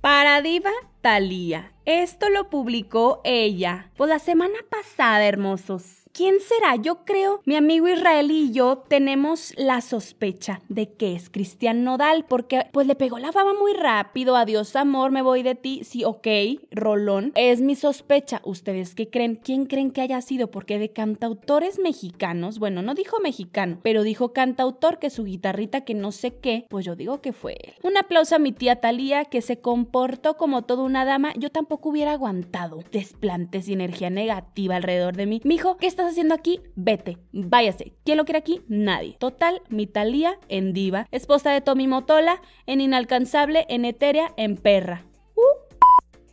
para 0.00 0.42
Diva 0.42 0.72
Talía. 1.00 1.72
Esto 1.84 2.28
lo 2.28 2.50
publicó 2.50 3.20
ella. 3.24 3.90
Pues 3.96 4.08
la 4.08 4.18
semana 4.18 4.58
pasada, 4.68 5.24
hermosos. 5.24 6.01
¿Quién 6.12 6.36
será? 6.40 6.76
Yo 6.76 7.04
creo, 7.04 7.40
mi 7.44 7.56
amigo 7.56 7.88
Israel 7.88 8.30
y 8.30 8.52
yo 8.52 8.84
tenemos 8.88 9.52
la 9.56 9.80
sospecha 9.80 10.60
de 10.68 10.92
que 10.92 11.14
es 11.14 11.30
Cristian 11.30 11.84
Nodal, 11.84 12.24
porque 12.28 12.66
pues 12.72 12.86
le 12.86 12.94
pegó 12.94 13.18
la 13.18 13.32
fama 13.32 13.54
muy 13.54 13.72
rápido. 13.72 14.36
Adiós, 14.36 14.76
amor, 14.76 15.10
me 15.10 15.22
voy 15.22 15.42
de 15.42 15.54
ti. 15.54 15.82
Sí, 15.84 16.04
ok, 16.04 16.26
Rolón. 16.70 17.32
Es 17.34 17.60
mi 17.60 17.74
sospecha. 17.74 18.40
¿Ustedes 18.44 18.94
qué 18.94 19.08
creen? 19.08 19.36
¿Quién 19.36 19.66
creen 19.66 19.90
que 19.90 20.02
haya 20.02 20.20
sido? 20.20 20.50
Porque 20.50 20.78
de 20.78 20.92
cantautores 20.92 21.78
mexicanos, 21.78 22.58
bueno, 22.58 22.82
no 22.82 22.94
dijo 22.94 23.18
mexicano, 23.20 23.78
pero 23.82 24.02
dijo 24.02 24.32
cantautor 24.32 24.98
que 24.98 25.10
su 25.10 25.24
guitarrita 25.24 25.82
que 25.82 25.94
no 25.94 26.12
sé 26.12 26.36
qué, 26.36 26.66
pues 26.68 26.84
yo 26.84 26.96
digo 26.96 27.20
que 27.20 27.32
fue 27.32 27.56
él. 27.62 27.74
Un 27.82 27.96
aplauso 27.96 28.36
a 28.36 28.38
mi 28.38 28.52
tía 28.52 28.80
Talía 28.80 29.24
que 29.24 29.40
se 29.40 29.60
comportó 29.60 30.36
como 30.36 30.62
toda 30.62 30.82
una 30.82 31.04
dama. 31.04 31.32
Yo 31.36 31.50
tampoco 31.50 31.88
hubiera 31.88 32.12
aguantado 32.12 32.80
desplantes 32.90 33.68
y 33.68 33.72
energía 33.72 34.10
negativa 34.10 34.76
alrededor 34.76 35.16
de 35.16 35.26
mí. 35.26 35.40
Mijo, 35.44 35.76
¿qué 35.76 35.86
estás 36.02 36.14
haciendo 36.14 36.34
aquí? 36.34 36.60
Vete, 36.74 37.18
váyase. 37.32 37.92
¿Quién 38.04 38.18
lo 38.18 38.24
quiere 38.24 38.38
aquí? 38.38 38.62
Nadie. 38.66 39.16
Total, 39.18 39.62
mi 39.68 39.86
Talía 39.86 40.36
en 40.48 40.72
diva, 40.72 41.06
esposa 41.12 41.52
de 41.52 41.60
Tommy 41.60 41.86
Motola, 41.86 42.42
en 42.66 42.80
inalcanzable, 42.80 43.66
en 43.68 43.84
etérea, 43.84 44.32
en 44.36 44.56
perra. 44.56 45.04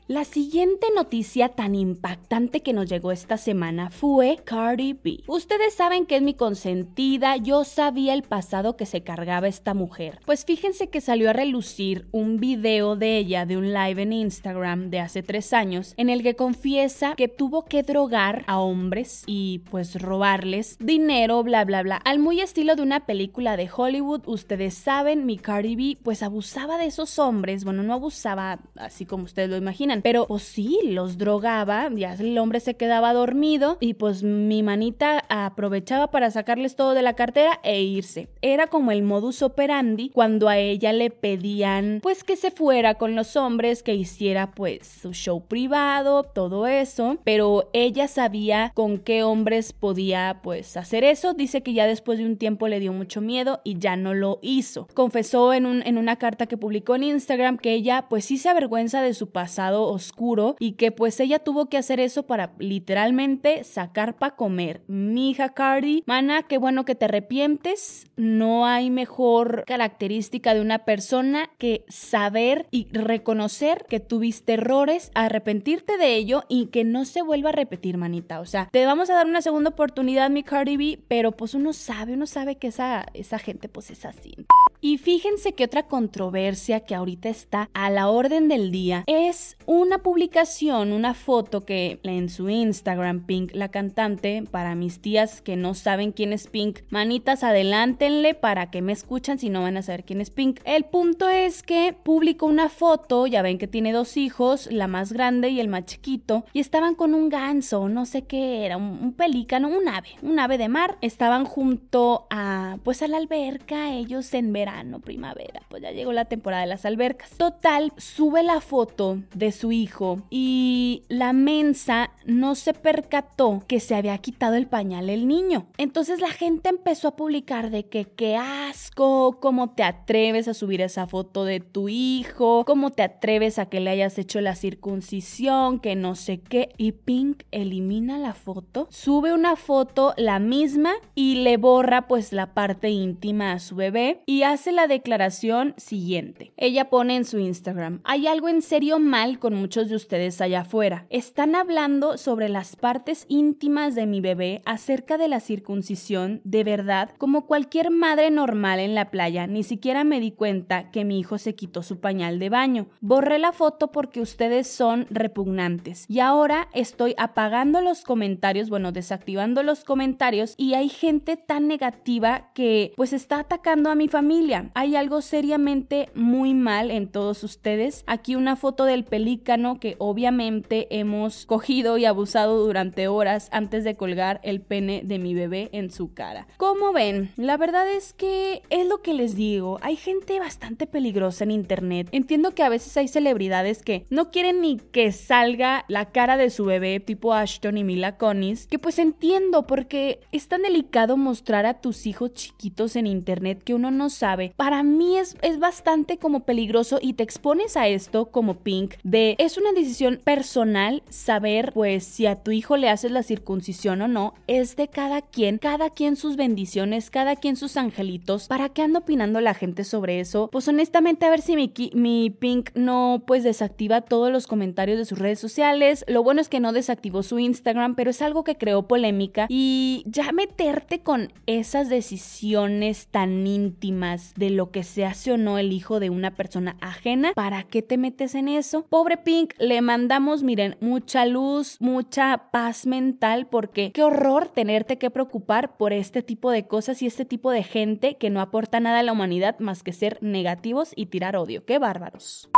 La 0.09 0.23
siguiente 0.23 0.87
noticia 0.95 1.49
tan 1.49 1.75
impactante 1.75 2.61
que 2.61 2.73
nos 2.73 2.89
llegó 2.89 3.11
esta 3.11 3.37
semana 3.37 3.91
fue 3.91 4.39
Cardi 4.43 4.93
B. 4.93 5.19
Ustedes 5.27 5.75
saben 5.75 6.07
que 6.07 6.15
es 6.15 6.23
mi 6.23 6.33
consentida, 6.33 7.37
yo 7.37 7.63
sabía 7.63 8.15
el 8.15 8.23
pasado 8.23 8.75
que 8.75 8.87
se 8.87 9.03
cargaba 9.03 9.47
esta 9.47 9.75
mujer. 9.75 10.17
Pues 10.25 10.45
fíjense 10.45 10.89
que 10.89 10.99
salió 10.99 11.29
a 11.29 11.33
relucir 11.33 12.07
un 12.11 12.37
video 12.37 12.95
de 12.95 13.19
ella 13.19 13.45
de 13.45 13.57
un 13.57 13.71
live 13.71 14.01
en 14.01 14.13
Instagram 14.13 14.89
de 14.89 14.99
hace 14.99 15.21
tres 15.21 15.53
años 15.53 15.93
en 15.95 16.09
el 16.09 16.23
que 16.23 16.35
confiesa 16.35 17.13
que 17.15 17.27
tuvo 17.27 17.65
que 17.65 17.83
drogar 17.83 18.45
a 18.47 18.59
hombres 18.59 19.21
y 19.27 19.59
pues 19.69 20.01
robarles 20.01 20.75
dinero, 20.79 21.43
bla 21.43 21.65
bla 21.65 21.83
bla. 21.83 21.97
Al 21.97 22.17
muy 22.17 22.41
estilo 22.41 22.75
de 22.75 22.81
una 22.81 23.05
película 23.05 23.57
de 23.57 23.69
Hollywood, 23.71 24.23
ustedes 24.25 24.73
saben, 24.73 25.27
mi 25.27 25.37
Cardi 25.37 25.75
B 25.75 25.99
pues 26.01 26.23
abusaba 26.23 26.79
de 26.79 26.87
esos 26.87 27.19
hombres, 27.19 27.63
bueno, 27.63 27.83
no 27.83 27.93
abusaba 27.93 28.57
así 28.75 29.05
como 29.05 29.25
ustedes 29.25 29.51
lo 29.51 29.57
imaginan 29.57 29.98
pero 30.03 30.27
pues 30.27 30.43
sí, 30.43 30.79
los 30.83 31.17
drogaba, 31.17 31.89
ya 31.95 32.13
el 32.13 32.37
hombre 32.37 32.59
se 32.59 32.75
quedaba 32.75 33.13
dormido 33.13 33.77
y 33.79 33.95
pues 33.95 34.23
mi 34.23 34.63
manita 34.63 35.25
aprovechaba 35.29 36.11
para 36.11 36.31
sacarles 36.31 36.75
todo 36.75 36.93
de 36.93 37.01
la 37.01 37.13
cartera 37.13 37.59
e 37.63 37.81
irse. 37.81 38.29
Era 38.41 38.67
como 38.67 38.91
el 38.91 39.03
modus 39.03 39.41
operandi 39.41 40.09
cuando 40.09 40.49
a 40.49 40.57
ella 40.57 40.93
le 40.93 41.09
pedían 41.09 41.99
pues 42.01 42.23
que 42.23 42.35
se 42.35 42.51
fuera 42.51 42.95
con 42.95 43.15
los 43.15 43.35
hombres, 43.35 43.83
que 43.83 43.95
hiciera 43.95 44.51
pues 44.51 44.87
su 44.87 45.13
show 45.13 45.43
privado, 45.47 46.23
todo 46.23 46.67
eso, 46.67 47.17
pero 47.23 47.69
ella 47.73 48.07
sabía 48.07 48.71
con 48.75 48.97
qué 48.97 49.23
hombres 49.23 49.73
podía 49.73 50.39
pues 50.43 50.77
hacer 50.77 51.03
eso. 51.03 51.33
Dice 51.33 51.61
que 51.61 51.73
ya 51.73 51.87
después 51.87 52.19
de 52.19 52.25
un 52.25 52.37
tiempo 52.37 52.67
le 52.67 52.79
dio 52.79 52.93
mucho 52.93 53.21
miedo 53.21 53.61
y 53.63 53.79
ya 53.79 53.95
no 53.95 54.13
lo 54.13 54.39
hizo. 54.41 54.87
Confesó 54.93 55.53
en, 55.53 55.65
un, 55.65 55.81
en 55.85 55.97
una 55.97 56.17
carta 56.17 56.47
que 56.47 56.57
publicó 56.57 56.95
en 56.95 57.03
Instagram 57.03 57.57
que 57.57 57.73
ella 57.73 58.05
pues 58.09 58.25
sí 58.25 58.37
se 58.37 58.49
avergüenza 58.49 59.01
de 59.01 59.13
su 59.13 59.29
pasado 59.29 59.88
oscuro 59.89 60.55
y 60.59 60.73
que 60.73 60.91
pues 60.91 61.19
ella 61.19 61.39
tuvo 61.39 61.67
que 61.67 61.77
hacer 61.77 61.99
eso 61.99 62.23
para 62.23 62.53
literalmente 62.59 63.63
sacar 63.63 64.17
para 64.17 64.35
comer. 64.35 64.81
Mi 64.87 65.31
hija 65.31 65.49
Cardi, 65.49 66.03
mana, 66.05 66.43
qué 66.43 66.57
bueno 66.57 66.85
que 66.85 66.95
te 66.95 67.05
arrepientes. 67.05 68.07
No 68.15 68.65
hay 68.65 68.89
mejor 68.89 69.63
característica 69.65 70.53
de 70.53 70.61
una 70.61 70.79
persona 70.79 71.49
que 71.57 71.85
saber 71.87 72.67
y 72.71 72.87
reconocer 72.91 73.85
que 73.89 73.99
tuviste 73.99 74.53
errores, 74.53 75.11
arrepentirte 75.15 75.97
de 75.97 76.15
ello 76.15 76.43
y 76.47 76.67
que 76.67 76.83
no 76.83 77.05
se 77.05 77.21
vuelva 77.21 77.49
a 77.49 77.53
repetir, 77.53 77.97
manita. 77.97 78.39
O 78.39 78.45
sea, 78.45 78.69
te 78.71 78.85
vamos 78.85 79.09
a 79.09 79.15
dar 79.15 79.25
una 79.25 79.41
segunda 79.41 79.71
oportunidad, 79.71 80.29
mi 80.29 80.43
Cardi 80.43 80.77
B, 80.77 80.99
pero 81.07 81.31
pues 81.31 81.53
uno 81.53 81.73
sabe, 81.73 82.13
uno 82.13 82.27
sabe 82.27 82.57
que 82.57 82.67
esa, 82.67 83.05
esa 83.13 83.39
gente 83.39 83.69
pues 83.69 83.91
es 83.91 84.05
así. 84.05 84.35
Y 84.81 84.97
fíjense 84.97 85.53
que 85.53 85.65
otra 85.65 85.87
controversia 85.87 86.79
que 86.79 86.95
ahorita 86.95 87.27
está 87.27 87.69
a 87.73 87.89
la 87.89 88.09
orden 88.09 88.47
del 88.47 88.71
día 88.71 89.03
es 89.07 89.57
una 89.65 89.97
publicación, 89.97 90.93
una 90.93 91.13
foto 91.13 91.65
que 91.65 91.99
en 92.03 92.29
su 92.29 92.49
Instagram, 92.49 93.25
Pink, 93.25 93.51
la 93.53 93.69
cantante, 93.69 94.41
para 94.49 94.75
mis 94.75 95.01
tías 95.01 95.41
que 95.41 95.57
no 95.57 95.73
saben 95.73 96.13
quién 96.13 96.31
es 96.31 96.47
Pink, 96.47 96.79
manitas, 96.89 97.43
adelántenle 97.43 98.35
para 98.35 98.71
que 98.71 98.81
me 98.81 98.93
escuchan 98.93 99.37
si 99.37 99.49
no 99.49 99.63
van 99.63 99.75
a 99.75 99.81
saber 99.81 100.05
quién 100.05 100.21
es 100.21 100.29
Pink. 100.29 100.61
El 100.63 100.85
punto 100.85 101.27
es 101.27 101.61
que 101.61 101.93
publicó 102.01 102.45
una 102.45 102.69
foto, 102.69 103.27
ya 103.27 103.41
ven 103.41 103.57
que 103.57 103.67
tiene 103.67 103.91
dos 103.91 104.15
hijos, 104.15 104.69
la 104.71 104.87
más 104.87 105.11
grande 105.11 105.49
y 105.49 105.59
el 105.59 105.67
más 105.67 105.87
chiquito, 105.87 106.45
y 106.53 106.61
estaban 106.61 106.95
con 106.95 107.13
un 107.13 107.27
ganso, 107.27 107.89
no 107.89 108.05
sé 108.05 108.21
qué 108.21 108.65
era, 108.65 108.77
un, 108.77 108.97
un 109.01 109.13
pelícano, 109.13 109.67
un 109.67 109.89
ave, 109.89 110.09
un 110.21 110.39
ave 110.39 110.57
de 110.57 110.69
mar. 110.69 110.97
Estaban 111.01 111.43
junto 111.43 112.27
a, 112.29 112.77
pues 112.85 113.01
a 113.01 113.09
la 113.09 113.17
alberca, 113.17 113.93
ellos 113.93 114.33
en 114.33 114.53
verano 114.53 114.68
no 114.83 114.99
primavera, 114.99 115.61
pues 115.69 115.81
ya 115.81 115.91
llegó 115.91 116.13
la 116.13 116.25
temporada 116.25 116.61
de 116.61 116.69
las 116.69 116.85
albercas. 116.85 117.31
Total, 117.37 117.91
sube 117.97 118.43
la 118.43 118.61
foto 118.61 119.19
de 119.33 119.51
su 119.51 119.71
hijo 119.71 120.21
y 120.29 121.03
la 121.09 121.33
mensa 121.33 122.11
no 122.25 122.55
se 122.55 122.73
percató 122.73 123.63
que 123.67 123.79
se 123.79 123.95
había 123.95 124.17
quitado 124.17 124.55
el 124.55 124.67
pañal 124.67 125.09
el 125.09 125.27
niño. 125.27 125.67
Entonces 125.77 126.21
la 126.21 126.29
gente 126.29 126.69
empezó 126.69 127.09
a 127.09 127.15
publicar 127.15 127.69
de 127.69 127.87
que 127.87 128.05
qué 128.05 128.35
asco, 128.35 129.39
cómo 129.39 129.71
te 129.71 129.83
atreves 129.83 130.47
a 130.47 130.53
subir 130.53 130.81
esa 130.81 131.07
foto 131.07 131.45
de 131.45 131.59
tu 131.59 131.89
hijo, 131.89 132.63
cómo 132.65 132.91
te 132.91 133.03
atreves 133.03 133.59
a 133.59 133.67
que 133.67 133.79
le 133.79 133.89
hayas 133.89 134.17
hecho 134.17 134.41
la 134.41 134.55
circuncisión, 134.55 135.79
que 135.79 135.95
no 135.95 136.15
sé 136.15 136.39
qué. 136.39 136.69
Y 136.77 136.91
Pink 136.91 137.43
elimina 137.51 138.17
la 138.17 138.33
foto, 138.33 138.87
sube 138.89 139.33
una 139.33 139.55
foto 139.55 140.13
la 140.17 140.39
misma 140.39 140.93
y 141.15 141.35
le 141.35 141.57
borra 141.57 142.07
pues 142.07 142.33
la 142.33 142.53
parte 142.53 142.89
íntima 142.89 143.53
a 143.53 143.59
su 143.59 143.75
bebé 143.75 144.21
y 144.25 144.43
hace 144.43 144.58
hace 144.59 144.73
la 144.73 144.87
declaración 144.87 145.73
siguiente. 145.77 146.51
Ella 146.57 146.89
pone 146.89 147.15
en 147.15 147.23
su 147.23 147.39
Instagram, 147.39 148.01
hay 148.03 148.27
algo 148.27 148.49
en 148.49 148.61
serio 148.61 148.99
mal 148.99 149.39
con 149.39 149.53
muchos 149.55 149.87
de 149.87 149.95
ustedes 149.95 150.41
allá 150.41 150.61
afuera. 150.61 151.05
Están 151.09 151.55
hablando 151.55 152.17
sobre 152.17 152.49
las 152.49 152.75
partes 152.75 153.23
íntimas 153.29 153.95
de 153.95 154.05
mi 154.05 154.19
bebé 154.19 154.61
acerca 154.65 155.17
de 155.17 155.29
la 155.29 155.39
circuncisión, 155.39 156.41
de 156.43 156.65
verdad, 156.65 157.11
como 157.17 157.45
cualquier 157.45 157.89
madre 157.89 158.31
normal 158.31 158.81
en 158.81 158.95
la 158.95 159.11
playa, 159.11 159.47
ni 159.47 159.63
siquiera 159.63 160.03
me 160.03 160.19
di 160.19 160.31
cuenta 160.31 160.91
que 160.91 161.05
mi 161.05 161.21
hijo 161.21 161.37
se 161.37 161.55
quitó 161.55 161.81
su 161.81 162.01
pañal 162.01 162.37
de 162.37 162.49
baño. 162.49 162.87
Borré 162.99 163.39
la 163.39 163.53
foto 163.53 163.93
porque 163.93 164.19
ustedes 164.19 164.67
son 164.67 165.07
repugnantes 165.09 166.03
y 166.09 166.19
ahora 166.19 166.67
estoy 166.73 167.15
apagando 167.17 167.79
los 167.79 168.01
comentarios, 168.01 168.69
bueno, 168.69 168.91
desactivando 168.91 169.63
los 169.63 169.85
comentarios 169.85 170.53
y 170.57 170.73
hay 170.73 170.89
gente 170.89 171.37
tan 171.37 171.69
negativa 171.69 172.51
que 172.53 172.91
pues 172.97 173.13
está 173.13 173.39
atacando 173.39 173.89
a 173.89 173.95
mi 173.95 174.09
familia 174.09 174.48
hay 174.73 174.95
algo 174.95 175.21
seriamente 175.21 176.09
muy 176.15 176.53
mal 176.53 176.89
en 176.91 177.07
todos 177.07 177.43
ustedes. 177.43 178.03
Aquí 178.07 178.35
una 178.35 178.55
foto 178.55 178.85
del 178.85 179.03
pelícano 179.03 179.79
que 179.79 179.95
obviamente 179.99 180.87
hemos 180.89 181.45
cogido 181.45 181.97
y 181.97 182.05
abusado 182.05 182.65
durante 182.65 183.07
horas 183.07 183.49
antes 183.51 183.83
de 183.83 183.95
colgar 183.95 184.39
el 184.43 184.61
pene 184.61 185.01
de 185.03 185.19
mi 185.19 185.33
bebé 185.33 185.69
en 185.71 185.91
su 185.91 186.13
cara. 186.13 186.47
Como 186.57 186.93
ven, 186.93 187.31
la 187.37 187.57
verdad 187.57 187.89
es 187.91 188.13
que 188.13 188.63
es 188.69 188.87
lo 188.87 189.01
que 189.01 189.13
les 189.13 189.35
digo, 189.35 189.77
hay 189.81 189.95
gente 189.95 190.39
bastante 190.39 190.87
peligrosa 190.87 191.43
en 191.43 191.51
internet. 191.51 192.07
Entiendo 192.11 192.55
que 192.55 192.63
a 192.63 192.69
veces 192.69 192.97
hay 192.97 193.07
celebridades 193.07 193.83
que 193.83 194.05
no 194.09 194.31
quieren 194.31 194.61
ni 194.61 194.77
que 194.77 195.11
salga 195.11 195.85
la 195.87 196.05
cara 196.05 196.37
de 196.37 196.49
su 196.49 196.65
bebé 196.65 196.99
tipo 196.99 197.33
Ashton 197.33 197.77
y 197.77 197.83
Mila 197.83 198.17
Conis, 198.17 198.65
que 198.67 198.79
pues 198.79 198.97
entiendo 198.97 199.67
porque 199.67 200.21
es 200.31 200.47
tan 200.47 200.63
delicado 200.63 201.17
mostrar 201.17 201.65
a 201.65 201.81
tus 201.81 202.07
hijos 202.07 202.33
chiquitos 202.33 202.95
en 202.95 203.05
internet 203.05 203.61
que 203.63 203.75
uno 203.75 203.91
no 203.91 204.09
sabe 204.09 204.38
para 204.55 204.83
mí 204.83 205.17
es, 205.17 205.37
es 205.41 205.59
bastante 205.59 206.17
como 206.17 206.41
peligroso 206.41 206.99
y 207.01 207.13
te 207.13 207.23
expones 207.23 207.77
a 207.77 207.87
esto 207.87 208.25
como 208.27 208.55
Pink 208.55 208.95
de 209.03 209.35
es 209.37 209.57
una 209.57 209.71
decisión 209.71 210.19
personal 210.23 211.03
saber 211.09 211.71
pues 211.73 212.03
si 212.03 212.25
a 212.25 212.37
tu 212.37 212.51
hijo 212.51 212.77
le 212.77 212.89
haces 212.89 213.11
la 213.11 213.23
circuncisión 213.23 214.01
o 214.01 214.07
no, 214.07 214.33
es 214.47 214.75
de 214.75 214.87
cada 214.87 215.21
quien, 215.21 215.57
cada 215.57 215.89
quien 215.89 216.15
sus 216.15 216.35
bendiciones, 216.35 217.09
cada 217.09 217.35
quien 217.35 217.55
sus 217.55 217.77
angelitos. 217.77 218.47
¿Para 218.47 218.69
qué 218.69 218.81
anda 218.81 218.99
opinando 218.99 219.41
la 219.41 219.53
gente 219.53 219.83
sobre 219.83 220.19
eso? 220.19 220.49
Pues 220.51 220.67
honestamente 220.67 221.25
a 221.25 221.29
ver 221.29 221.41
si 221.41 221.55
mi, 221.55 221.71
mi 221.93 222.29
Pink 222.29 222.71
no 222.75 223.23
pues 223.25 223.43
desactiva 223.43 224.01
todos 224.01 224.31
los 224.31 224.47
comentarios 224.47 224.97
de 224.97 225.05
sus 225.05 225.19
redes 225.19 225.39
sociales. 225.39 226.05
Lo 226.07 226.23
bueno 226.23 226.41
es 226.41 226.49
que 226.49 226.59
no 226.59 226.73
desactivó 226.73 227.23
su 227.23 227.39
Instagram, 227.39 227.95
pero 227.95 228.11
es 228.11 228.21
algo 228.21 228.43
que 228.43 228.57
creó 228.57 228.87
polémica 228.87 229.47
y 229.49 230.03
ya 230.05 230.31
meterte 230.31 230.99
con 230.99 231.31
esas 231.45 231.89
decisiones 231.89 233.07
tan 233.07 233.45
íntimas 233.45 234.28
de 234.35 234.49
lo 234.49 234.71
que 234.71 234.83
se 234.83 235.05
hace 235.05 235.31
o 235.31 235.37
no 235.37 235.57
el 235.57 235.71
hijo 235.71 235.99
de 235.99 236.09
una 236.09 236.35
persona 236.35 236.77
ajena. 236.81 237.33
¿Para 237.33 237.63
qué 237.63 237.81
te 237.81 237.97
metes 237.97 238.35
en 238.35 238.47
eso? 238.47 238.85
Pobre 238.89 239.17
Pink, 239.17 239.53
le 239.59 239.81
mandamos, 239.81 240.43
miren, 240.43 240.77
mucha 240.79 241.25
luz, 241.25 241.77
mucha 241.79 242.49
paz 242.51 242.85
mental, 242.85 243.47
porque 243.47 243.91
qué 243.91 244.03
horror 244.03 244.47
tenerte 244.49 244.97
que 244.97 245.09
preocupar 245.09 245.77
por 245.77 245.93
este 245.93 246.21
tipo 246.21 246.51
de 246.51 246.67
cosas 246.67 247.01
y 247.01 247.07
este 247.07 247.25
tipo 247.25 247.51
de 247.51 247.63
gente 247.63 248.17
que 248.17 248.29
no 248.29 248.41
aporta 248.41 248.79
nada 248.79 248.99
a 248.99 249.03
la 249.03 249.11
humanidad 249.11 249.59
más 249.59 249.83
que 249.83 249.93
ser 249.93 250.17
negativos 250.21 250.91
y 250.95 251.07
tirar 251.07 251.35
odio. 251.35 251.65
¡Qué 251.65 251.79
bárbaros! 251.79 252.49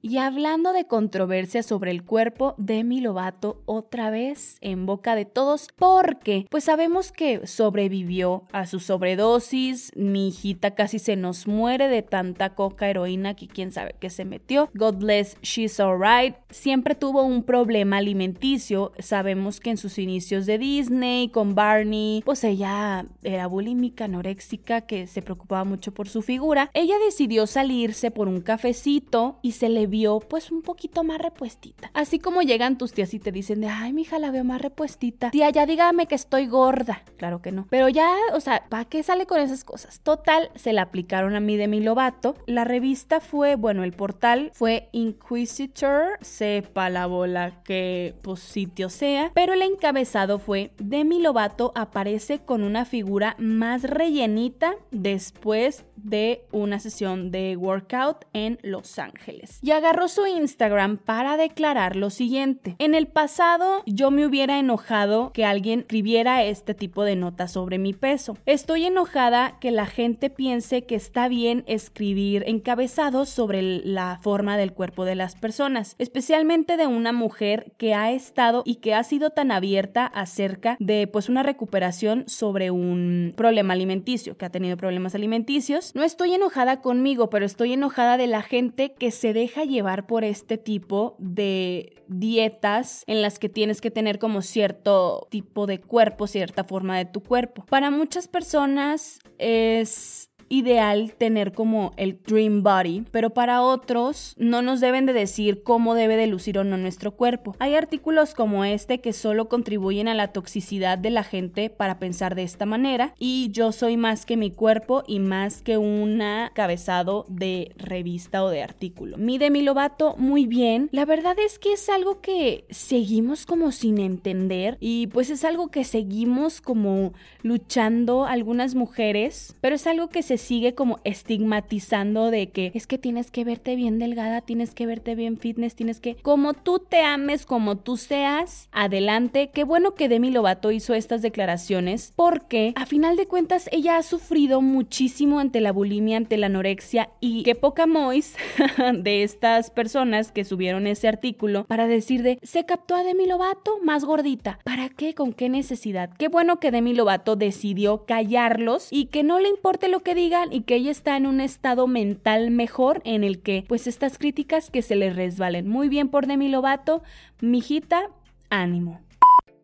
Y 0.00 0.18
hablando 0.18 0.72
de 0.72 0.86
controversia 0.86 1.62
sobre 1.62 1.90
el 1.90 2.04
cuerpo, 2.04 2.54
Demi 2.56 3.00
Lovato 3.00 3.62
otra 3.66 4.10
vez 4.10 4.58
en 4.60 4.86
boca 4.86 5.16
de 5.16 5.24
todos 5.24 5.68
porque 5.76 6.46
pues 6.50 6.64
sabemos 6.64 7.10
que 7.10 7.46
sobrevivió 7.46 8.44
a 8.52 8.66
su 8.66 8.78
sobredosis, 8.78 9.92
mi 9.96 10.28
hijita 10.28 10.74
casi 10.74 10.98
se 11.00 11.16
nos 11.16 11.48
muere 11.48 11.88
de 11.88 12.02
tanta 12.02 12.54
coca 12.54 12.88
heroína 12.88 13.34
que 13.34 13.48
quién 13.48 13.72
sabe 13.72 13.96
qué 13.98 14.08
se 14.08 14.24
metió. 14.24 14.70
God 14.74 14.96
bless, 14.96 15.36
she's 15.42 15.80
alright. 15.80 16.36
Siempre 16.50 16.94
tuvo 16.94 17.22
un 17.22 17.42
problema 17.42 17.96
alimenticio. 17.96 18.92
Sabemos 19.00 19.58
que 19.58 19.70
en 19.70 19.76
sus 19.76 19.98
inicios 19.98 20.46
de 20.46 20.58
Disney 20.58 21.28
con 21.28 21.54
Barney, 21.54 22.22
pues 22.24 22.44
ella 22.44 23.06
era 23.22 23.46
bulímica, 23.48 24.04
anoréxica, 24.04 24.82
que 24.82 25.06
se 25.06 25.22
preocupaba 25.22 25.64
mucho 25.64 25.92
por 25.92 26.08
su 26.08 26.22
figura. 26.22 26.70
Ella 26.74 26.94
decidió 27.04 27.46
salirse 27.46 28.10
por 28.10 28.28
un 28.28 28.40
cafecito 28.40 29.38
y 29.42 29.52
se 29.52 29.68
le 29.68 29.87
vio 29.88 30.20
pues 30.20 30.50
un 30.50 30.62
poquito 30.62 31.04
más 31.04 31.18
repuestita. 31.18 31.90
Así 31.94 32.18
como 32.18 32.42
llegan 32.42 32.78
tus 32.78 32.92
tías 32.92 33.12
y 33.14 33.18
te 33.18 33.32
dicen 33.32 33.60
de, 33.60 33.68
ay, 33.68 33.92
mija, 33.92 34.18
la 34.18 34.30
veo 34.30 34.44
más 34.44 34.60
repuestita. 34.60 35.30
Tía, 35.30 35.50
ya 35.50 35.66
dígame 35.66 36.06
que 36.06 36.14
estoy 36.14 36.46
gorda. 36.46 37.02
Claro 37.16 37.42
que 37.42 37.52
no. 37.52 37.66
Pero 37.70 37.88
ya, 37.88 38.14
o 38.32 38.40
sea, 38.40 38.64
¿para 38.68 38.84
qué 38.84 39.02
sale 39.02 39.26
con 39.26 39.40
esas 39.40 39.64
cosas? 39.64 40.00
Total, 40.00 40.50
se 40.54 40.72
la 40.72 40.82
aplicaron 40.82 41.34
a 41.34 41.40
mí 41.40 41.56
de 41.56 41.68
mi 41.68 41.80
Lovato. 41.80 42.36
La 42.46 42.64
revista 42.64 43.20
fue, 43.20 43.56
bueno, 43.56 43.84
el 43.84 43.92
portal 43.92 44.50
fue 44.54 44.88
Inquisitor, 44.92 46.18
sepa 46.20 46.90
la 46.90 47.06
bola 47.06 47.62
que 47.64 48.14
pues 48.22 48.40
sitio 48.40 48.88
sea, 48.88 49.30
pero 49.34 49.52
el 49.52 49.62
encabezado 49.62 50.38
fue 50.38 50.72
Demi 50.78 51.20
Lovato 51.20 51.72
aparece 51.74 52.40
con 52.40 52.62
una 52.62 52.84
figura 52.84 53.36
más 53.38 53.82
rellenita 53.82 54.74
después 54.90 55.84
de 56.02 56.44
una 56.52 56.78
sesión 56.78 57.30
de 57.30 57.56
workout 57.56 58.24
en 58.32 58.58
Los 58.62 58.98
Ángeles. 58.98 59.58
Y 59.62 59.70
agarró 59.70 60.08
su 60.08 60.26
Instagram 60.26 60.98
para 60.98 61.36
declarar 61.36 61.96
lo 61.96 62.10
siguiente. 62.10 62.76
En 62.78 62.94
el 62.94 63.06
pasado 63.06 63.82
yo 63.86 64.10
me 64.10 64.26
hubiera 64.26 64.58
enojado 64.58 65.32
que 65.32 65.44
alguien 65.44 65.80
escribiera 65.80 66.44
este 66.44 66.74
tipo 66.74 67.04
de 67.04 67.16
notas 67.16 67.52
sobre 67.52 67.78
mi 67.78 67.92
peso. 67.92 68.36
Estoy 68.46 68.84
enojada 68.86 69.58
que 69.60 69.70
la 69.70 69.86
gente 69.86 70.30
piense 70.30 70.84
que 70.84 70.94
está 70.94 71.28
bien 71.28 71.64
escribir 71.66 72.44
encabezados 72.46 73.28
sobre 73.28 73.62
la 73.62 74.18
forma 74.22 74.56
del 74.56 74.72
cuerpo 74.72 75.04
de 75.04 75.14
las 75.14 75.34
personas, 75.34 75.94
especialmente 75.98 76.76
de 76.76 76.86
una 76.86 77.12
mujer 77.12 77.72
que 77.78 77.94
ha 77.94 78.12
estado 78.12 78.62
y 78.64 78.76
que 78.76 78.94
ha 78.94 79.02
sido 79.04 79.30
tan 79.30 79.50
abierta 79.50 80.06
acerca 80.06 80.76
de 80.80 81.06
pues 81.06 81.28
una 81.28 81.42
recuperación 81.42 82.24
sobre 82.26 82.70
un 82.70 83.32
problema 83.36 83.74
alimenticio, 83.74 84.36
que 84.36 84.44
ha 84.44 84.50
tenido 84.50 84.76
problemas 84.76 85.14
alimenticios. 85.14 85.87
No 85.94 86.02
estoy 86.02 86.34
enojada 86.34 86.80
conmigo, 86.80 87.30
pero 87.30 87.44
estoy 87.46 87.72
enojada 87.72 88.16
de 88.16 88.26
la 88.26 88.42
gente 88.42 88.94
que 88.94 89.10
se 89.10 89.32
deja 89.32 89.64
llevar 89.64 90.06
por 90.06 90.24
este 90.24 90.58
tipo 90.58 91.16
de 91.18 92.02
dietas 92.08 93.04
en 93.06 93.22
las 93.22 93.38
que 93.38 93.48
tienes 93.48 93.80
que 93.80 93.90
tener 93.90 94.18
como 94.18 94.42
cierto 94.42 95.26
tipo 95.30 95.66
de 95.66 95.80
cuerpo, 95.80 96.26
cierta 96.26 96.64
forma 96.64 96.96
de 96.96 97.04
tu 97.04 97.22
cuerpo. 97.22 97.64
Para 97.66 97.90
muchas 97.90 98.28
personas 98.28 99.20
es 99.38 100.30
ideal 100.48 101.12
tener 101.16 101.52
como 101.52 101.92
el 101.96 102.18
dream 102.22 102.62
body, 102.62 103.04
pero 103.10 103.30
para 103.30 103.62
otros 103.62 104.34
no 104.38 104.62
nos 104.62 104.80
deben 104.80 105.06
de 105.06 105.12
decir 105.12 105.62
cómo 105.62 105.94
debe 105.94 106.16
de 106.16 106.26
lucir 106.26 106.58
o 106.58 106.64
no 106.64 106.76
nuestro 106.76 107.12
cuerpo. 107.12 107.56
Hay 107.58 107.74
artículos 107.74 108.34
como 108.34 108.64
este 108.64 109.00
que 109.00 109.12
solo 109.12 109.48
contribuyen 109.48 110.08
a 110.08 110.14
la 110.14 110.28
toxicidad 110.28 110.98
de 110.98 111.10
la 111.10 111.24
gente 111.24 111.70
para 111.70 111.98
pensar 111.98 112.34
de 112.34 112.42
esta 112.42 112.66
manera 112.66 113.14
y 113.18 113.50
yo 113.50 113.72
soy 113.72 113.96
más 113.96 114.26
que 114.26 114.36
mi 114.36 114.50
cuerpo 114.50 115.02
y 115.06 115.18
más 115.18 115.62
que 115.62 115.78
una 115.78 116.52
cabezado 116.54 117.26
de 117.28 117.74
revista 117.76 118.44
o 118.44 118.50
de 118.50 118.62
artículo. 118.62 119.16
Mi 119.18 119.38
Lovato 119.62 120.16
muy 120.16 120.46
bien. 120.46 120.88
La 120.92 121.04
verdad 121.04 121.36
es 121.38 121.58
que 121.58 121.72
es 121.72 121.88
algo 121.88 122.20
que 122.20 122.64
seguimos 122.70 123.44
como 123.46 123.72
sin 123.72 123.98
entender 123.98 124.76
y 124.80 125.08
pues 125.08 125.30
es 125.30 125.44
algo 125.44 125.68
que 125.68 125.84
seguimos 125.84 126.60
como 126.60 127.12
luchando 127.42 128.24
algunas 128.24 128.74
mujeres, 128.74 129.56
pero 129.60 129.76
es 129.76 129.86
algo 129.86 130.08
que 130.08 130.22
se 130.22 130.37
sigue 130.38 130.74
como 130.74 130.98
estigmatizando 131.04 132.30
de 132.30 132.50
que 132.50 132.72
es 132.74 132.86
que 132.86 132.98
tienes 132.98 133.30
que 133.30 133.44
verte 133.44 133.76
bien 133.76 133.98
delgada, 133.98 134.40
tienes 134.40 134.74
que 134.74 134.86
verte 134.86 135.14
bien 135.14 135.38
fitness, 135.38 135.74
tienes 135.74 136.00
que, 136.00 136.16
como 136.16 136.54
tú 136.54 136.78
te 136.78 137.02
ames, 137.02 137.46
como 137.46 137.76
tú 137.76 137.96
seas, 137.96 138.68
adelante. 138.72 139.50
Qué 139.52 139.64
bueno 139.64 139.94
que 139.94 140.08
Demi 140.08 140.30
Lovato 140.30 140.70
hizo 140.70 140.94
estas 140.94 141.22
declaraciones 141.22 142.12
porque 142.16 142.72
a 142.76 142.86
final 142.86 143.16
de 143.16 143.26
cuentas 143.26 143.68
ella 143.72 143.96
ha 143.96 144.02
sufrido 144.02 144.62
muchísimo 144.62 145.40
ante 145.40 145.60
la 145.60 145.72
bulimia, 145.72 146.16
ante 146.16 146.36
la 146.36 146.46
anorexia 146.46 147.10
y 147.20 147.42
qué 147.42 147.54
poca 147.54 147.86
mois 147.86 148.36
de 148.94 149.22
estas 149.22 149.70
personas 149.70 150.32
que 150.32 150.44
subieron 150.44 150.86
ese 150.86 151.08
artículo 151.08 151.64
para 151.64 151.86
decir 151.86 152.22
de 152.22 152.38
se 152.42 152.64
captó 152.64 152.94
a 152.94 153.02
Demi 153.02 153.26
Lovato 153.26 153.78
más 153.82 154.04
gordita. 154.04 154.58
¿Para 154.64 154.88
qué? 154.88 155.14
¿Con 155.14 155.32
qué 155.32 155.48
necesidad? 155.48 156.10
Qué 156.18 156.28
bueno 156.28 156.60
que 156.60 156.70
Demi 156.70 156.94
Lovato 156.94 157.36
decidió 157.36 158.04
callarlos 158.04 158.88
y 158.90 159.06
que 159.06 159.22
no 159.22 159.38
le 159.38 159.48
importe 159.48 159.88
lo 159.88 160.00
que 160.00 160.14
diga 160.14 160.27
y 160.50 160.62
que 160.62 160.76
ella 160.76 160.90
está 160.90 161.16
en 161.16 161.26
un 161.26 161.40
estado 161.40 161.86
mental 161.86 162.50
mejor 162.50 163.00
en 163.04 163.24
el 163.24 163.40
que 163.40 163.64
pues 163.66 163.86
estas 163.86 164.18
críticas 164.18 164.70
que 164.70 164.82
se 164.82 164.96
le 164.96 165.12
resbalen. 165.12 165.68
Muy 165.68 165.88
bien 165.88 166.08
por 166.08 166.26
Demi 166.26 166.48
Lovato, 166.48 167.02
mijita, 167.40 168.10
ánimo. 168.50 169.00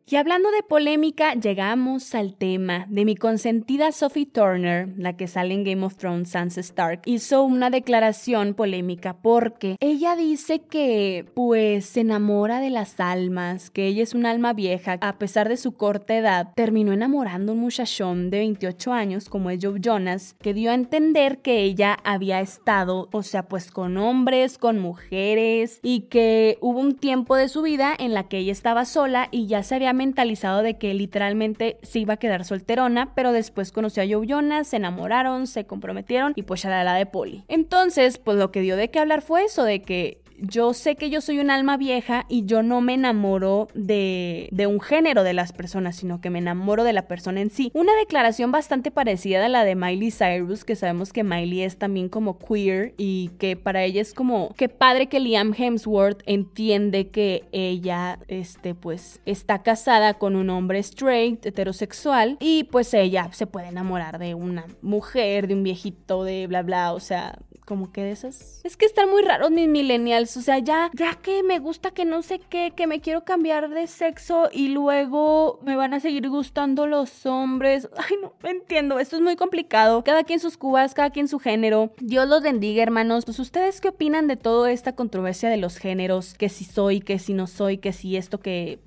Y 0.07 0.17
hablando 0.17 0.51
de 0.51 0.63
polémica, 0.63 1.33
llegamos 1.33 2.15
al 2.15 2.35
tema 2.35 2.85
de 2.91 3.07
mi 3.07 3.17
consentida 3.17 3.91
Sophie 3.91 4.27
Turner, 4.27 4.91
la 4.99 5.17
que 5.17 5.27
sale 5.27 5.55
en 5.55 5.65
Game 5.65 5.83
of 5.83 5.97
Thrones, 5.97 6.29
Sansa 6.29 6.61
Stark, 6.61 7.01
hizo 7.07 7.43
una 7.43 7.71
declaración 7.71 8.53
polémica 8.53 9.17
porque 9.23 9.77
ella 9.81 10.15
dice 10.15 10.59
que 10.59 11.25
pues 11.33 11.87
se 11.87 12.03
enamora 12.03 12.61
de 12.61 12.69
las 12.69 13.01
almas, 13.01 13.71
que 13.71 13.87
ella 13.87 14.03
es 14.03 14.13
un 14.13 14.27
alma 14.27 14.53
vieja, 14.53 14.99
a 15.01 15.19
pesar 15.19 15.49
de 15.49 15.57
su 15.57 15.73
corta 15.73 16.15
edad, 16.15 16.53
terminó 16.55 16.93
enamorando 16.93 17.53
a 17.53 17.55
un 17.55 17.63
muchachón 17.63 18.29
de 18.29 18.41
28 18.41 18.93
años 18.93 19.31
como 19.31 19.49
es 19.49 19.59
Joe 19.63 19.81
Jonas, 19.81 20.37
que 20.43 20.53
dio 20.53 20.71
a 20.71 20.75
entender 20.75 21.39
que 21.39 21.63
ella 21.63 21.97
había 22.05 22.43
estado, 22.43 23.09
o 23.11 23.23
sea, 23.23 23.45
pues 23.45 23.71
con 23.71 23.97
hombres, 23.97 24.59
con 24.59 24.81
mujeres 24.81 25.81
y 25.83 26.01
que 26.11 26.59
hubo 26.61 26.79
un 26.79 26.95
tiempo 26.95 27.37
de 27.37 27.49
su 27.49 27.63
vida 27.63 27.95
en 27.99 28.13
la 28.13 28.29
que 28.29 28.37
ella 28.37 28.53
estaba 28.53 28.85
sola 28.85 29.29
y 29.31 29.47
ya 29.47 29.63
se 29.63 29.77
había 29.77 29.94
mentalizado 29.95 30.63
de 30.63 30.77
que 30.77 30.93
literalmente 30.95 31.79
se 31.83 32.01
iba 32.01 32.15
a 32.15 32.19
quedar 32.19 32.45
solterona, 32.45 33.15
pero 33.15 33.33
después 33.33 33.73
conoció 33.73 34.03
a 34.03 34.07
Joe 34.07 34.65
se 34.65 34.77
enamoraron, 34.77 35.47
se 35.47 35.65
comprometieron 35.65 36.33
y 36.37 36.43
pues 36.43 36.63
ya 36.63 36.85
la, 36.85 36.95
de 36.95 37.07
Polly. 37.07 37.45
Entonces, 37.49 38.19
pues 38.19 38.37
lo 38.37 38.51
que 38.51 38.61
dio 38.61 38.77
de 38.77 38.91
qué 38.91 38.99
hablar 38.99 39.23
fue 39.23 39.45
eso, 39.45 39.65
de 39.65 39.83
que 39.83 40.24
yo 40.47 40.75
sé 40.75 40.97
que 40.97 41.11
yo 41.11 41.21
soy 41.21 41.39
un 41.39 41.51
alma 41.51 41.77
vieja 41.77 42.27
y 42.29 42.45
yo 42.45 42.63
no 42.63 42.81
me 42.81 42.95
enamoro 42.95 43.69
de, 43.75 44.49
de, 44.51 44.67
un 44.67 44.81
género 44.81 45.23
de 45.23 45.35
las 45.35 45.53
personas, 45.53 45.97
sino 45.97 46.21
que 46.21 46.31
me 46.31 46.39
enamoro 46.39 46.85
de 46.85 46.93
la 46.93 47.09
persona 47.09 47.41
en 47.41 47.51
sí. 47.51 47.71
Una 47.75 47.95
declaración 47.97 48.53
bastante 48.53 48.91
parecida 48.91 49.47
a 49.47 49.49
la 49.49 49.65
de 49.65 49.75
Miley 49.75 50.11
Cyrus, 50.11 50.65
que 50.65 50.77
sabemos 50.77 51.13
que 51.13 51.25
Miley 51.25 51.63
es 51.63 51.77
también 51.77 52.09
como 52.09 52.39
queer 52.39 52.95
y 52.97 53.31
que 53.39 53.57
para 53.57 53.85
ella 53.85 54.01
es 54.01 54.15
como 54.15 54.55
que 54.57 54.69
padre 54.69 55.09
que 55.09 55.21
Liam 55.21 55.55
Hemsworth 55.57 56.23
entiende 56.27 57.09
que 57.09 57.45
ella, 57.53 58.19
este, 58.29 58.75
pues, 58.75 59.21
está 59.27 59.63
casada 59.63 60.15
con 60.15 60.37
un 60.37 60.51
hombre 60.51 60.79
straight, 60.79 61.45
heterosexual, 61.45 62.37
y 62.41 62.65
pues 62.65 62.93
ella 62.95 63.29
se 63.33 63.47
puede 63.47 63.69
enamorar 63.69 64.19
de 64.19 64.35
una 64.35 64.67
mujer, 64.83 65.49
de 65.49 65.55
un 65.55 65.63
viejito, 65.63 66.25
de 66.25 66.47
bla 66.47 66.63
bla, 66.63 66.93
o 66.93 67.01
sea, 67.01 67.39
como 67.65 67.93
que 67.93 68.03
de 68.03 68.13
esas. 68.13 68.61
Es 68.65 68.77
que 68.77 68.87
están 68.87 69.11
muy 69.11 69.23
raros 69.23 69.51
mis 69.51 69.69
millennials. 69.69 70.37
O 70.37 70.43
sea, 70.43 70.59
ya, 70.59 70.91
ya 70.95 71.15
que 71.15 71.43
me 71.43 71.59
gusta 71.59 71.91
que 71.93 72.05
no 72.05 72.23
sé 72.23 72.39
qué, 72.39 72.73
que 72.77 72.87
me 72.87 73.01
quiero 73.01 73.25
cambiar 73.25 73.71
de 73.71 73.87
sexo 73.87 74.49
y 74.53 74.69
luego 74.69 75.61
me 75.63 75.77
van 75.77 75.95
a 75.95 76.01
seguir 76.01 76.29
gustando 76.29 76.87
los 76.87 77.27
hombres. 77.27 77.89
Ay, 77.97 78.17
no 78.21 78.33
entiendo. 78.49 78.99
Esto 78.99 79.17
es 79.17 79.23
muy 79.23 79.37
complicado. 79.37 80.05
Cada 80.05 80.25
quien 80.25 80.41
sus 80.41 80.57
cubas, 80.57 80.95
cada 80.95 81.11
quien 81.11 81.29
su 81.29 81.39
género. 81.39 81.93
Dios 81.99 82.29
los 82.29 82.43
bendiga, 82.43 82.83
hermanos. 82.83 83.25
Pues, 83.25 83.39
¿ustedes 83.39 83.81
qué 83.81 83.89
opinan 83.89 84.27
de 84.27 84.37
toda 84.37 84.71
esta 84.71 84.95
controversia 84.95 85.49
de 85.49 85.57
los 85.57 85.79
géneros? 85.79 86.35
Que 86.35 86.49
si 86.49 86.65
soy, 86.65 87.01
que 87.01 87.19
si 87.19 87.35
no 87.35 87.47
soy, 87.47 87.79
que 87.79 87.93
si 87.93 88.17
esto, 88.17 88.41
que. 88.41 88.81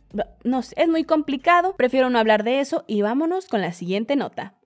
No 0.43 0.61
sé, 0.61 0.73
es 0.77 0.87
muy 0.87 1.03
complicado. 1.03 1.75
Prefiero 1.75 2.09
no 2.09 2.17
hablar 2.17 2.43
de 2.43 2.59
eso 2.59 2.83
y 2.87 3.01
vámonos 3.01 3.47
con 3.47 3.61
la 3.61 3.73
siguiente 3.73 4.15
nota. 4.15 4.56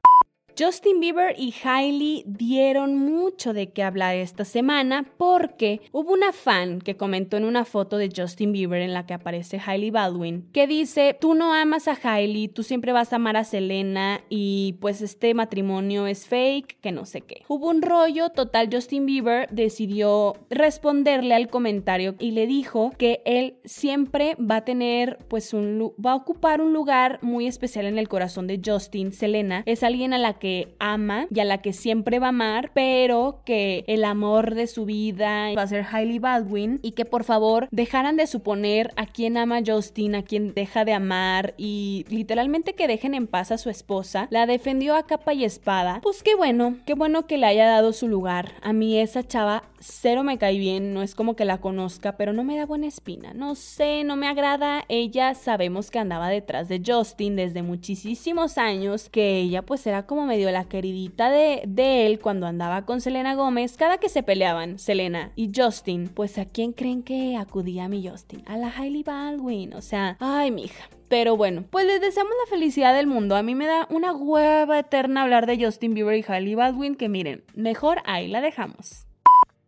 Justin 0.58 1.00
Bieber 1.00 1.36
y 1.38 1.54
Hailey 1.64 2.24
dieron 2.26 2.98
mucho 2.98 3.54
de 3.54 3.70
qué 3.72 3.84
hablar 3.84 4.16
esta 4.16 4.46
semana 4.46 5.06
porque 5.18 5.82
hubo 5.92 6.14
una 6.14 6.32
fan 6.32 6.80
que 6.80 6.98
comentó 6.98 7.38
en 7.38 7.46
una 7.46 7.66
foto 7.66 7.98
de 7.98 8.10
Justin 8.16 8.52
Bieber 8.52 8.82
en 8.82 8.94
la 8.94 9.06
que 9.06 9.14
aparece 9.14 9.62
Hailey 9.66 9.92
Baldwin 9.92 10.50
que 10.52 10.68
dice, 10.68 11.18
tú 11.20 11.34
no 11.34 11.54
amas 11.54 11.88
a 11.88 11.98
Hailey, 12.02 12.48
tú 12.48 12.64
siempre 12.64 12.92
vas 12.92 13.14
a 13.14 13.18
amar 13.18 13.38
a 13.38 13.44
Selena 13.44 14.22
y 14.30 14.78
pues 14.80 15.02
este 15.02 15.34
matrimonio 15.34 16.08
es 16.08 16.28
fake, 16.28 16.80
que 16.82 16.92
no 16.92 17.06
sé 17.06 17.22
qué. 17.22 17.44
Hubo 17.48 17.70
un 17.70 17.82
rollo 17.82 18.30
total, 18.30 18.70
Justin 18.72 19.06
Bieber 19.06 19.48
decidió 19.52 20.36
responderle 20.50 21.36
al 21.36 21.50
comentario 21.50 22.16
y 22.20 22.32
le 22.32 22.48
dijo 22.48 22.92
que 22.98 23.22
él 23.26 23.56
siempre 23.66 24.36
va 24.36 24.58
a 24.58 24.66
tener 24.66 25.18
pues 25.28 25.54
un, 25.54 25.94
va 26.04 26.12
a 26.12 26.16
ocupar 26.16 26.62
un 26.62 26.74
lugar 26.74 27.20
muy 27.22 27.48
especial 27.48 27.86
en 27.86 27.98
el 27.98 28.08
corazón 28.08 28.48
de 28.48 28.62
Justin. 28.64 29.12
Selena 29.12 29.64
es 29.66 29.84
alguien 29.84 30.14
a 30.14 30.18
la 30.18 30.40
que 30.42 30.74
ama 30.80 31.28
y 31.30 31.40
a 31.40 31.46
la 31.46 31.60
que 31.60 31.72
siempre 31.72 32.18
va 32.18 32.26
a 32.26 32.30
amar, 32.30 32.72
pero 32.74 33.44
que 33.46 33.86
el 33.86 34.04
amor 34.04 34.56
de 34.56 34.66
su 34.66 34.86
vida 34.86 35.54
va 35.56 35.62
a 35.62 35.68
ser 35.68 35.86
Hailey 35.90 36.18
Baldwin 36.18 36.80
y 36.82 36.94
que 36.94 37.06
por 37.06 37.24
favor 37.24 37.68
dejaran 37.70 38.18
de 38.18 38.26
suponer 38.26 38.92
a 38.96 39.06
quién 39.06 39.38
ama 39.38 39.60
Justin, 39.64 40.16
a 40.16 40.24
quién 40.24 40.56
deja 40.56 40.84
de 40.84 40.94
amar 40.94 41.54
y 41.58 42.06
literalmente 42.10 42.74
que 42.74 42.88
dejen 42.88 43.14
en 43.14 43.28
paz 43.28 43.52
a 43.52 43.60
su 43.60 43.70
esposa. 43.70 44.28
La 44.32 44.48
defendió 44.48 44.96
a 44.96 45.06
capa 45.06 45.36
y 45.36 45.46
espada. 45.46 46.00
Pues 46.02 46.24
qué 46.24 46.34
bueno, 46.34 46.78
qué 46.88 46.96
bueno 46.96 47.28
que 47.28 47.38
le 47.38 47.46
haya 47.46 47.68
dado 47.68 47.94
su 47.94 48.08
lugar. 48.08 48.54
A 48.64 48.74
mí 48.74 48.98
esa 48.98 49.22
chava 49.22 49.62
cero 49.82 50.24
me 50.24 50.38
cae 50.38 50.58
bien, 50.58 50.94
no 50.94 51.02
es 51.02 51.16
como 51.16 51.36
que 51.36 51.46
la 51.46 51.60
conozca, 51.60 52.16
pero 52.16 52.34
no 52.34 52.44
me 52.44 52.58
da 52.58 52.66
buena 52.66 52.88
espina. 52.88 53.34
No 53.34 53.56
sé, 53.56 54.04
no 54.04 54.16
me 54.16 54.28
agrada. 54.28 54.86
Ella 54.88 55.34
sabemos 55.34 55.92
que 55.92 56.00
andaba 56.00 56.30
detrás 56.30 56.70
de 56.70 56.82
Justin 56.86 57.36
desde 57.36 57.64
muchísimos 57.64 58.58
años, 58.58 59.10
que 59.10 59.40
ella 59.40 59.62
pues 59.64 59.86
era 59.88 60.06
como 60.06 60.26
medio 60.26 60.50
la 60.52 60.66
queridita 60.66 61.30
de, 61.30 61.64
de 61.68 62.06
él 62.06 62.20
cuando 62.20 62.48
andaba 62.48 62.86
con 62.86 63.02
Selena 63.02 63.36
Gómez, 63.36 63.78
cada 63.78 63.98
que 63.98 64.10
se 64.10 64.24
peleaban, 64.24 64.80
Selena 64.80 65.32
y 65.36 65.52
Justin. 65.56 66.08
Pues 66.08 66.38
a 66.38 66.46
quién 66.46 66.74
creen 66.74 67.04
que 67.04 67.36
acudía 67.38 67.88
mi 67.88 68.08
Justin? 68.08 68.44
A 68.46 68.58
la 68.58 68.72
Hailey 68.76 69.04
Baldwin, 69.04 69.74
o 69.74 69.82
sea, 69.82 70.18
ay, 70.20 70.52
mija. 70.52 70.90
Pero 71.12 71.36
bueno, 71.36 71.66
pues 71.70 71.86
les 71.86 72.00
deseamos 72.00 72.32
la 72.46 72.50
felicidad 72.50 72.96
del 72.96 73.06
mundo. 73.06 73.36
A 73.36 73.44
mí 73.44 73.54
me 73.54 73.68
da 73.68 73.86
una 73.90 74.14
hueva 74.14 74.80
eterna 74.80 75.24
hablar 75.24 75.46
de 75.46 75.62
Justin 75.62 75.94
Bieber 75.94 76.18
y 76.18 76.24
Hailey 76.26 76.56
Baldwin, 76.56 76.96
que 76.96 77.10
miren, 77.10 77.44
mejor 77.54 78.02
ahí 78.06 78.30
la 78.30 78.40
dejamos. 78.40 79.08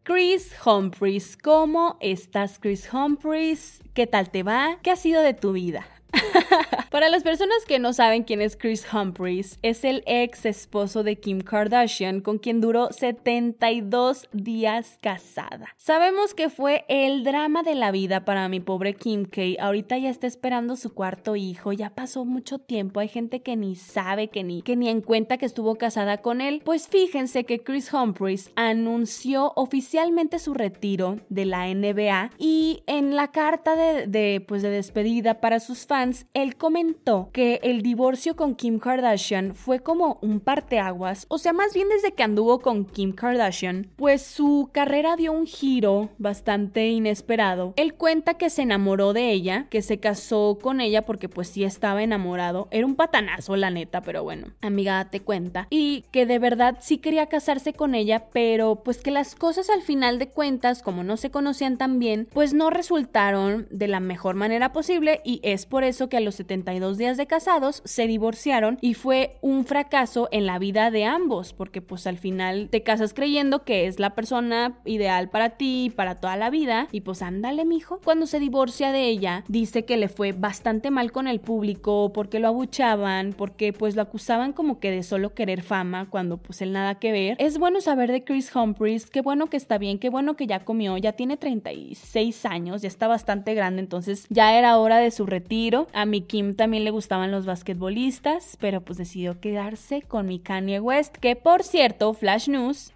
Chris 0.06 0.54
Humphries, 0.66 1.38
¿cómo 1.38 1.96
estás 2.02 2.60
Chris 2.60 2.90
Humphries? 2.92 3.82
¿Qué 3.94 4.06
tal 4.06 4.32
te 4.32 4.44
va? 4.44 4.78
¿Qué 4.84 4.92
ha 4.92 4.98
sido 4.98 5.22
de 5.22 5.34
tu 5.34 5.54
vida? 5.54 5.86
Para 6.92 7.10
las 7.10 7.24
personas 7.24 7.66
que 7.68 7.80
no 7.80 7.92
saben 7.92 8.24
quién 8.24 8.42
es 8.42 8.56
Chris 8.56 8.86
Humphries, 8.94 9.58
es 9.62 9.84
el 9.84 10.04
ex 10.06 10.46
esposo 10.46 11.04
de 11.04 11.16
Kim 11.16 11.42
Kardashian 11.42 12.22
con 12.22 12.38
quien 12.38 12.62
duró 12.62 12.92
72 12.92 14.30
días 14.32 15.00
casada. 15.02 15.74
Sabemos 15.78 16.34
que 16.34 16.50
fue 16.50 16.86
el 16.88 17.24
drama 17.24 17.64
de 17.64 17.76
la 17.76 17.92
vida 17.92 18.26
para 18.26 18.48
mi 18.48 18.60
pobre 18.60 18.94
Kim 18.94 19.26
K. 19.26 19.42
Ahorita 19.60 19.98
ya 19.98 20.10
está 20.10 20.28
esperando 20.28 20.76
su 20.76 20.94
cuarto 20.94 21.36
hijo, 21.36 21.74
ya 21.74 21.90
pasó 21.90 22.26
mucho 22.26 22.60
tiempo, 22.60 23.00
hay 23.00 23.08
gente 23.08 23.42
que 23.42 23.56
ni 23.56 23.76
sabe, 23.76 24.28
que 24.28 24.44
ni, 24.44 24.62
que 24.62 24.76
ni 24.76 24.90
en 24.90 25.02
cuenta 25.02 25.38
que 25.38 25.46
estuvo 25.46 25.76
casada 25.76 26.18
con 26.20 26.42
él. 26.42 26.62
Pues 26.64 26.88
fíjense 26.88 27.44
que 27.44 27.64
Chris 27.64 27.92
Humphries 27.92 28.52
anunció 28.56 29.52
oficialmente 29.56 30.38
su 30.38 30.54
retiro 30.54 31.18
de 31.30 31.46
la 31.46 31.74
NBA 31.74 32.32
y 32.38 32.84
en 32.86 33.16
la 33.16 33.32
carta 33.32 33.76
de, 33.76 34.06
de, 34.06 34.46
pues 34.48 34.62
de 34.62 34.70
despedida 34.70 35.42
para 35.42 35.60
sus 35.60 35.88
fans 35.88 36.13
él 36.34 36.56
comentó 36.56 37.30
que 37.34 37.60
el 37.64 37.82
divorcio 37.82 38.36
con 38.36 38.56
Kim 38.56 38.80
Kardashian 38.80 39.56
fue 39.56 39.80
como 39.80 40.20
un 40.22 40.40
parteaguas, 40.40 41.26
o 41.30 41.38
sea, 41.38 41.54
más 41.54 41.74
bien 41.74 41.88
desde 41.90 42.14
que 42.14 42.24
anduvo 42.24 42.60
con 42.60 42.86
Kim 42.86 43.14
Kardashian, 43.14 43.90
pues 43.96 44.22
su 44.22 44.70
carrera 44.72 45.16
dio 45.16 45.32
un 45.32 45.46
giro 45.46 46.10
bastante 46.18 46.90
inesperado. 46.90 47.74
Él 47.76 47.94
cuenta 47.94 48.36
que 48.36 48.50
se 48.50 48.62
enamoró 48.62 49.14
de 49.14 49.32
ella, 49.32 49.68
que 49.70 49.82
se 49.82 50.00
casó 50.00 50.58
con 50.62 50.82
ella 50.82 51.06
porque 51.06 51.30
pues 51.30 51.48
sí 51.48 51.64
estaba 51.64 52.04
enamorado, 52.04 52.68
era 52.72 52.86
un 52.86 52.96
patanazo 52.96 53.56
la 53.56 53.70
neta, 53.70 54.02
pero 54.02 54.24
bueno, 54.24 54.48
amiga, 54.62 55.10
te 55.10 55.22
cuenta, 55.22 55.68
y 55.70 56.06
que 56.12 56.26
de 56.26 56.40
verdad 56.40 56.78
sí 56.82 56.98
quería 56.98 57.28
casarse 57.28 57.74
con 57.74 57.96
ella, 57.96 58.26
pero 58.32 58.84
pues 58.84 59.00
que 59.00 59.12
las 59.12 59.36
cosas 59.36 59.70
al 59.70 59.82
final 59.82 60.20
de 60.20 60.30
cuentas, 60.30 60.82
como 60.82 61.04
no 61.04 61.18
se 61.18 61.32
conocían 61.32 61.78
tan 61.78 62.00
bien, 62.00 62.28
pues 62.34 62.54
no 62.54 62.70
resultaron 62.70 63.68
de 63.70 63.88
la 63.88 64.00
mejor 64.00 64.36
manera 64.36 64.74
posible 64.74 65.22
y 65.24 65.40
es 65.44 65.66
por 65.66 65.84
eso 65.84 65.93
que 66.10 66.18
a 66.18 66.20
los 66.20 66.36
72 66.36 66.98
días 66.98 67.18
de 67.18 67.28
casados 67.28 67.82
se 67.86 68.08
divorciaron 68.08 68.78
y 68.82 68.96
fue 68.96 69.38
un 69.42 69.64
fracaso 69.66 70.28
en 70.32 70.46
la 70.46 70.60
vida 70.60 70.92
de 70.92 71.06
ambos, 71.06 71.54
porque 71.54 71.82
pues 71.82 72.08
al 72.08 72.18
final 72.18 72.70
te 72.72 72.84
casas 72.84 73.14
creyendo 73.14 73.64
que 73.64 73.86
es 73.86 74.00
la 74.00 74.16
persona 74.16 74.80
ideal 74.86 75.30
para 75.30 75.52
ti, 75.52 75.92
para 75.96 76.16
toda 76.16 76.36
la 76.36 76.50
vida, 76.50 76.88
y 76.92 77.02
pues 77.02 77.22
ándale, 77.22 77.64
mijo. 77.64 78.00
Cuando 78.04 78.26
se 78.26 78.40
divorcia 78.40 78.92
de 78.92 79.08
ella, 79.08 79.44
dice 79.48 79.86
que 79.86 79.98
le 79.98 80.10
fue 80.10 80.32
bastante 80.32 80.90
mal 80.92 81.12
con 81.12 81.28
el 81.28 81.40
público, 81.40 82.12
porque 82.14 82.40
lo 82.40 82.48
abuchaban, 82.48 83.34
porque 83.38 83.72
pues 83.72 83.96
lo 83.96 84.02
acusaban 84.02 84.54
como 84.54 84.80
que 84.80 84.92
de 84.92 85.04
solo 85.04 85.34
querer 85.34 85.62
fama, 85.62 86.10
cuando 86.10 86.38
pues 86.38 86.62
él 86.62 86.74
nada 86.74 86.96
que 86.96 87.12
ver. 87.12 87.36
Es 87.40 87.60
bueno 87.60 87.82
saber 87.82 88.12
de 88.12 88.24
Chris 88.24 88.54
Humphries, 88.56 89.10
qué 89.10 89.22
bueno 89.22 89.48
que 89.48 89.58
está 89.58 89.78
bien, 89.78 90.00
qué 90.00 90.10
bueno 90.10 90.36
que 90.36 90.48
ya 90.48 90.66
comió, 90.66 90.98
ya 90.98 91.14
tiene 91.14 91.38
36 91.38 92.46
años, 92.46 92.82
ya 92.82 92.88
está 92.88 93.08
bastante 93.08 93.54
grande, 93.54 93.82
entonces 93.82 94.26
ya 94.30 94.58
era 94.58 94.78
hora 94.78 94.98
de 94.98 95.12
su 95.12 95.26
retiro 95.26 95.83
a 95.94 96.06
mi 96.06 96.22
Kim 96.22 96.56
también 96.56 96.84
le 96.84 96.92
gustaban 96.92 97.32
los 97.32 97.46
basquetbolistas, 97.46 98.58
pero 98.60 98.82
pues 98.82 98.98
decidió 98.98 99.40
quedarse 99.40 100.02
con 100.02 100.28
mi 100.28 100.40
Kanye 100.40 100.80
West, 100.80 101.18
que 101.18 101.36
por 101.36 101.64
cierto, 101.64 102.14
Flash 102.14 102.50
News, 102.50 102.92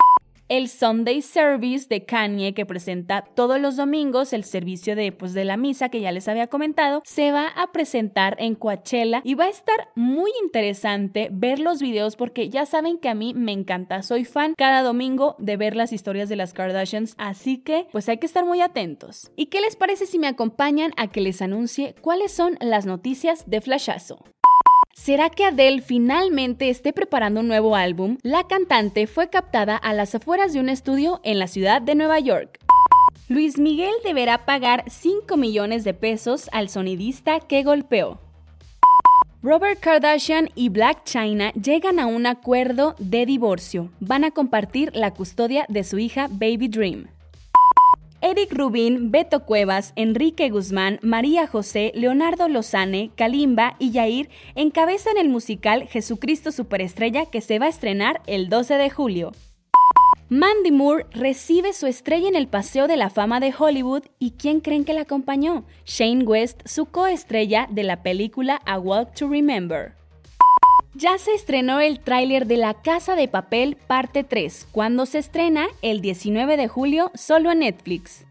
el 0.50 0.70
Sunday 0.70 1.22
Service 1.22 1.88
de 1.90 2.06
Kanye 2.06 2.54
que 2.54 2.66
presenta 2.66 3.24
todos 3.36 3.60
los 3.60 3.76
domingos 3.76 4.34
el 4.34 4.44
servicio 4.44 4.96
de, 4.96 5.12
pues, 5.12 5.34
de 5.34 5.46
la 5.46 5.58
misa 5.58 5.90
que 5.90 6.02
ya 6.02 6.12
les 6.12 6.28
había 6.28 6.48
comentado, 6.48 7.02
se 7.06 7.32
va 7.32 7.48
a 7.48 7.72
presentar 7.72 8.36
en 8.40 8.56
Coachella 8.56 9.22
y 9.24 9.36
va 9.36 9.46
a 9.46 9.50
estar 9.50 9.90
muy 9.96 10.32
interesante 10.44 11.30
ver 11.32 11.60
los 11.60 11.82
videos 11.82 12.16
porque 12.16 12.50
ya 12.50 12.66
saben 12.66 12.98
que 12.98 13.10
a 13.10 13.16
mí 13.16 13.34
me 13.34 13.52
encanta, 13.52 14.04
soy 14.04 14.26
fan 14.26 14.54
cada 14.58 14.84
domingo 14.84 15.36
de 15.40 15.58
ver 15.58 15.76
las 15.76 15.94
historias 15.94 16.30
de 16.30 16.36
las 16.36 16.54
Kardashians, 16.54 17.16
así 17.18 17.58
que 17.58 17.88
pues 17.92 18.10
hay 18.10 18.18
que 18.18 18.26
estar 18.26 18.46
muy 18.46 18.62
atentos. 18.62 19.32
¿Y 19.36 19.48
qué 19.48 19.62
les 19.62 19.76
parece 19.76 20.06
si 20.06 20.20
me 20.20 20.28
acompañan 20.28 20.92
a 20.98 21.08
que 21.08 21.22
les 21.22 21.42
anuncie 21.42 21.96
cuáles 22.02 22.32
son 22.32 22.58
las 22.62 22.86
noticias 22.86 23.50
de 23.50 23.62
Flashazo? 23.62 24.24
¿Será 24.98 25.30
que 25.30 25.46
Adele 25.46 25.82
finalmente 25.82 26.70
esté 26.70 26.92
preparando 26.92 27.40
un 27.40 27.48
nuevo 27.48 27.76
álbum? 27.76 28.18
La 28.24 28.46
cantante 28.46 29.06
fue 29.06 29.30
captada 29.30 29.78
a 29.78 29.94
las 29.94 30.16
afueras 30.16 30.52
de 30.52 30.60
un 30.60 30.70
estudio 30.70 31.22
en 31.24 31.38
la 31.38 31.48
ciudad 31.48 31.82
de 31.82 31.94
Nueva 31.94 32.20
York. 32.20 32.60
Luis 33.30 33.60
Miguel 33.60 33.94
deberá 34.04 34.44
pagar 34.46 34.84
5 34.88 35.38
millones 35.38 35.84
de 35.84 35.94
pesos 35.94 36.50
al 36.52 36.68
sonidista 36.68 37.40
que 37.40 37.64
golpeó. 37.64 38.20
Robert 39.44 39.80
Kardashian 39.80 40.50
y 40.56 40.70
Black 40.70 41.04
China 41.06 41.52
llegan 41.54 42.00
a 42.00 42.08
un 42.08 42.26
acuerdo 42.26 42.96
de 42.98 43.26
divorcio. 43.28 43.92
Van 44.00 44.24
a 44.24 44.32
compartir 44.32 44.94
la 44.96 45.14
custodia 45.14 45.66
de 45.70 45.84
su 45.84 46.00
hija 46.00 46.28
Baby 46.30 46.70
Dream. 46.70 47.08
Eric 48.30 48.52
Rubin, 48.52 49.10
Beto 49.10 49.46
Cuevas, 49.46 49.94
Enrique 49.96 50.50
Guzmán, 50.50 51.00
María 51.02 51.48
José, 51.48 51.94
Leonardo 51.96 52.50
Lozane, 52.50 53.10
Kalimba 53.16 53.78
y 53.80 53.92
Yair 53.92 54.30
encabezan 54.56 55.18
el 55.18 55.30
musical 55.30 55.88
Jesucristo 55.88 56.52
Superestrella 56.52 57.28
que 57.28 57.40
se 57.40 57.58
va 57.58 57.68
a 57.68 57.70
estrenar 57.70 58.22
el 58.28 58.50
12 58.50 58.74
de 58.74 58.90
julio. 58.90 59.32
Mandy 60.28 60.72
Moore 60.72 61.06
recibe 61.12 61.72
su 61.72 61.88
estrella 61.88 62.28
en 62.28 62.36
el 62.36 62.50
Paseo 62.50 62.88
de 62.88 62.98
la 62.98 63.10
Fama 63.10 63.40
de 63.40 63.54
Hollywood 63.58 64.04
y 64.20 64.32
¿quién 64.32 64.60
creen 64.60 64.84
que 64.84 64.94
la 64.94 65.04
acompañó? 65.04 65.63
Shane 65.86 66.26
West, 66.26 66.68
su 66.68 66.88
coestrella 66.88 67.70
de 67.72 67.84
la 67.84 68.04
película 68.04 68.60
A 68.66 68.78
Walk 68.78 69.13
to 69.13 69.30
Remember. 69.30 69.97
Ya 71.00 71.20
se 71.20 71.36
estrenó 71.36 71.80
el 71.80 72.00
tráiler 72.00 72.48
de 72.48 72.58
La 72.58 72.74
Casa 72.74 73.16
de 73.16 73.28
Papel 73.28 73.76
parte 73.76 74.24
3, 74.24 74.68
cuando 74.72 75.06
se 75.06 75.20
estrena 75.20 75.68
el 75.84 76.02
19 76.02 76.58
de 76.58 76.68
julio 76.68 77.12
solo 77.14 77.52
en 77.52 77.60
Netflix. 77.60 78.26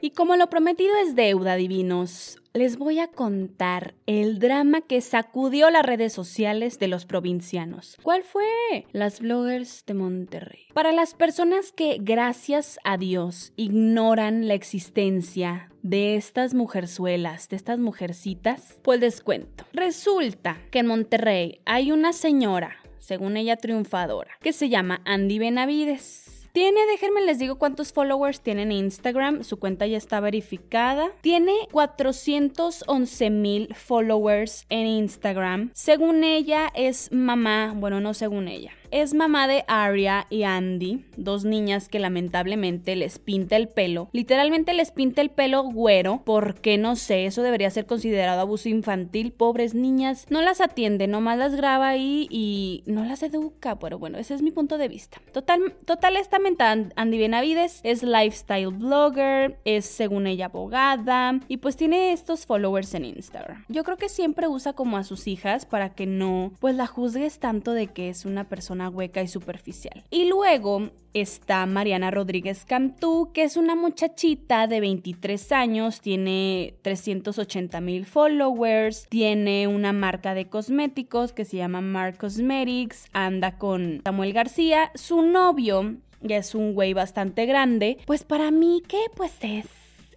Y 0.00 0.12
como 0.12 0.36
lo 0.36 0.48
prometido 0.48 0.96
es 0.96 1.14
deuda, 1.14 1.56
divinos, 1.56 2.38
les 2.54 2.76
voy 2.76 2.98
a 2.98 3.08
contar 3.08 3.94
el 4.06 4.38
drama 4.38 4.80
que 4.80 5.00
sacudió 5.00 5.70
las 5.70 5.84
redes 5.84 6.12
sociales 6.12 6.78
de 6.78 6.88
los 6.88 7.06
provincianos. 7.06 7.96
¿Cuál 8.02 8.22
fue? 8.22 8.44
Las 8.92 9.20
bloggers 9.20 9.84
de 9.86 9.94
Monterrey. 9.94 10.66
Para 10.74 10.92
las 10.92 11.14
personas 11.14 11.72
que, 11.72 11.98
gracias 12.00 12.78
a 12.84 12.96
Dios, 12.96 13.52
ignoran 13.56 14.48
la 14.48 14.54
existencia 14.54 15.70
de 15.82 16.16
estas 16.16 16.54
mujerzuelas, 16.54 17.48
de 17.48 17.56
estas 17.56 17.78
mujercitas, 17.78 18.78
pues 18.82 19.00
les 19.00 19.20
cuento. 19.20 19.64
Resulta 19.72 20.58
que 20.70 20.80
en 20.80 20.86
Monterrey 20.86 21.60
hay 21.64 21.92
una 21.92 22.12
señora, 22.12 22.76
según 22.98 23.36
ella 23.36 23.56
triunfadora, 23.56 24.32
que 24.40 24.52
se 24.52 24.68
llama 24.68 25.00
Andy 25.04 25.38
Benavides. 25.38 26.37
Tiene, 26.52 26.86
déjenme 26.86 27.22
les 27.22 27.38
digo 27.38 27.58
cuántos 27.58 27.92
followers 27.92 28.40
tiene 28.40 28.62
en 28.62 28.72
Instagram. 28.72 29.44
Su 29.44 29.58
cuenta 29.58 29.86
ya 29.86 29.96
está 29.96 30.20
verificada. 30.20 31.10
Tiene 31.20 31.52
411 31.72 33.30
mil 33.30 33.74
followers 33.74 34.66
en 34.68 34.86
Instagram. 34.86 35.70
Según 35.74 36.24
ella 36.24 36.68
es 36.74 37.12
mamá, 37.12 37.74
bueno, 37.76 38.00
no 38.00 38.14
según 38.14 38.48
ella. 38.48 38.72
Es 38.90 39.12
mamá 39.12 39.46
de 39.48 39.64
Aria 39.68 40.26
y 40.30 40.44
Andy, 40.44 41.04
dos 41.18 41.44
niñas 41.44 41.90
que 41.90 41.98
lamentablemente 41.98 42.96
les 42.96 43.18
pinta 43.18 43.56
el 43.56 43.68
pelo. 43.68 44.08
Literalmente 44.12 44.72
les 44.72 44.92
pinta 44.92 45.20
el 45.20 45.28
pelo 45.30 45.62
güero, 45.62 46.22
porque 46.24 46.78
no 46.78 46.96
sé, 46.96 47.26
eso 47.26 47.42
debería 47.42 47.68
ser 47.68 47.84
considerado 47.84 48.40
abuso 48.40 48.70
infantil. 48.70 49.32
Pobres 49.32 49.74
niñas, 49.74 50.26
no 50.30 50.40
las 50.40 50.62
atiende, 50.62 51.06
nomás 51.06 51.36
las 51.36 51.54
graba 51.54 51.88
ahí 51.88 52.28
y 52.30 52.82
no 52.86 53.04
las 53.04 53.22
educa. 53.22 53.78
Pero 53.78 53.98
bueno, 53.98 54.16
ese 54.16 54.34
es 54.34 54.40
mi 54.40 54.52
punto 54.52 54.78
de 54.78 54.88
vista. 54.88 55.20
Total, 55.32 55.74
total 55.84 56.16
esta 56.16 56.38
mental 56.38 56.94
Andy 56.96 57.18
Benavides 57.18 57.80
es 57.82 58.02
lifestyle 58.02 58.68
blogger, 58.68 59.58
es 59.66 59.84
según 59.84 60.26
ella 60.26 60.46
abogada 60.46 61.40
y 61.46 61.58
pues 61.58 61.76
tiene 61.76 62.12
estos 62.12 62.46
followers 62.46 62.94
en 62.94 63.04
Instagram. 63.04 63.64
Yo 63.68 63.84
creo 63.84 63.98
que 63.98 64.08
siempre 64.08 64.48
usa 64.48 64.72
como 64.72 64.96
a 64.96 65.04
sus 65.04 65.26
hijas 65.26 65.66
para 65.66 65.90
que 65.90 66.06
no 66.06 66.52
pues 66.58 66.74
la 66.74 66.86
juzgues 66.86 67.38
tanto 67.38 67.72
de 67.72 67.88
que 67.88 68.08
es 68.08 68.24
una 68.24 68.48
persona 68.48 68.77
hueca 68.88 69.22
y 69.22 69.28
superficial. 69.28 70.04
Y 70.10 70.28
luego 70.28 70.90
está 71.14 71.66
Mariana 71.66 72.10
Rodríguez 72.10 72.64
Cantú, 72.64 73.30
que 73.34 73.42
es 73.42 73.56
una 73.56 73.74
muchachita 73.74 74.66
de 74.66 74.80
23 74.80 75.52
años, 75.52 76.00
tiene 76.00 76.74
380 76.82 77.80
mil 77.80 78.06
followers, 78.06 79.06
tiene 79.08 79.66
una 79.66 79.92
marca 79.92 80.34
de 80.34 80.48
cosméticos 80.48 81.32
que 81.32 81.44
se 81.44 81.56
llama 81.56 81.80
Mark 81.80 82.18
Cosmetics, 82.18 83.06
anda 83.12 83.58
con 83.58 84.02
Samuel 84.04 84.32
García, 84.32 84.92
su 84.94 85.22
novio 85.22 85.96
ya 86.20 86.36
es 86.36 86.54
un 86.54 86.74
güey 86.74 86.92
bastante 86.94 87.46
grande, 87.46 87.98
pues 88.06 88.24
para 88.24 88.50
mí 88.50 88.82
que 88.86 88.98
pues 89.14 89.32
es, 89.40 89.66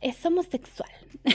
es 0.01 0.25
homosexual. 0.25 0.89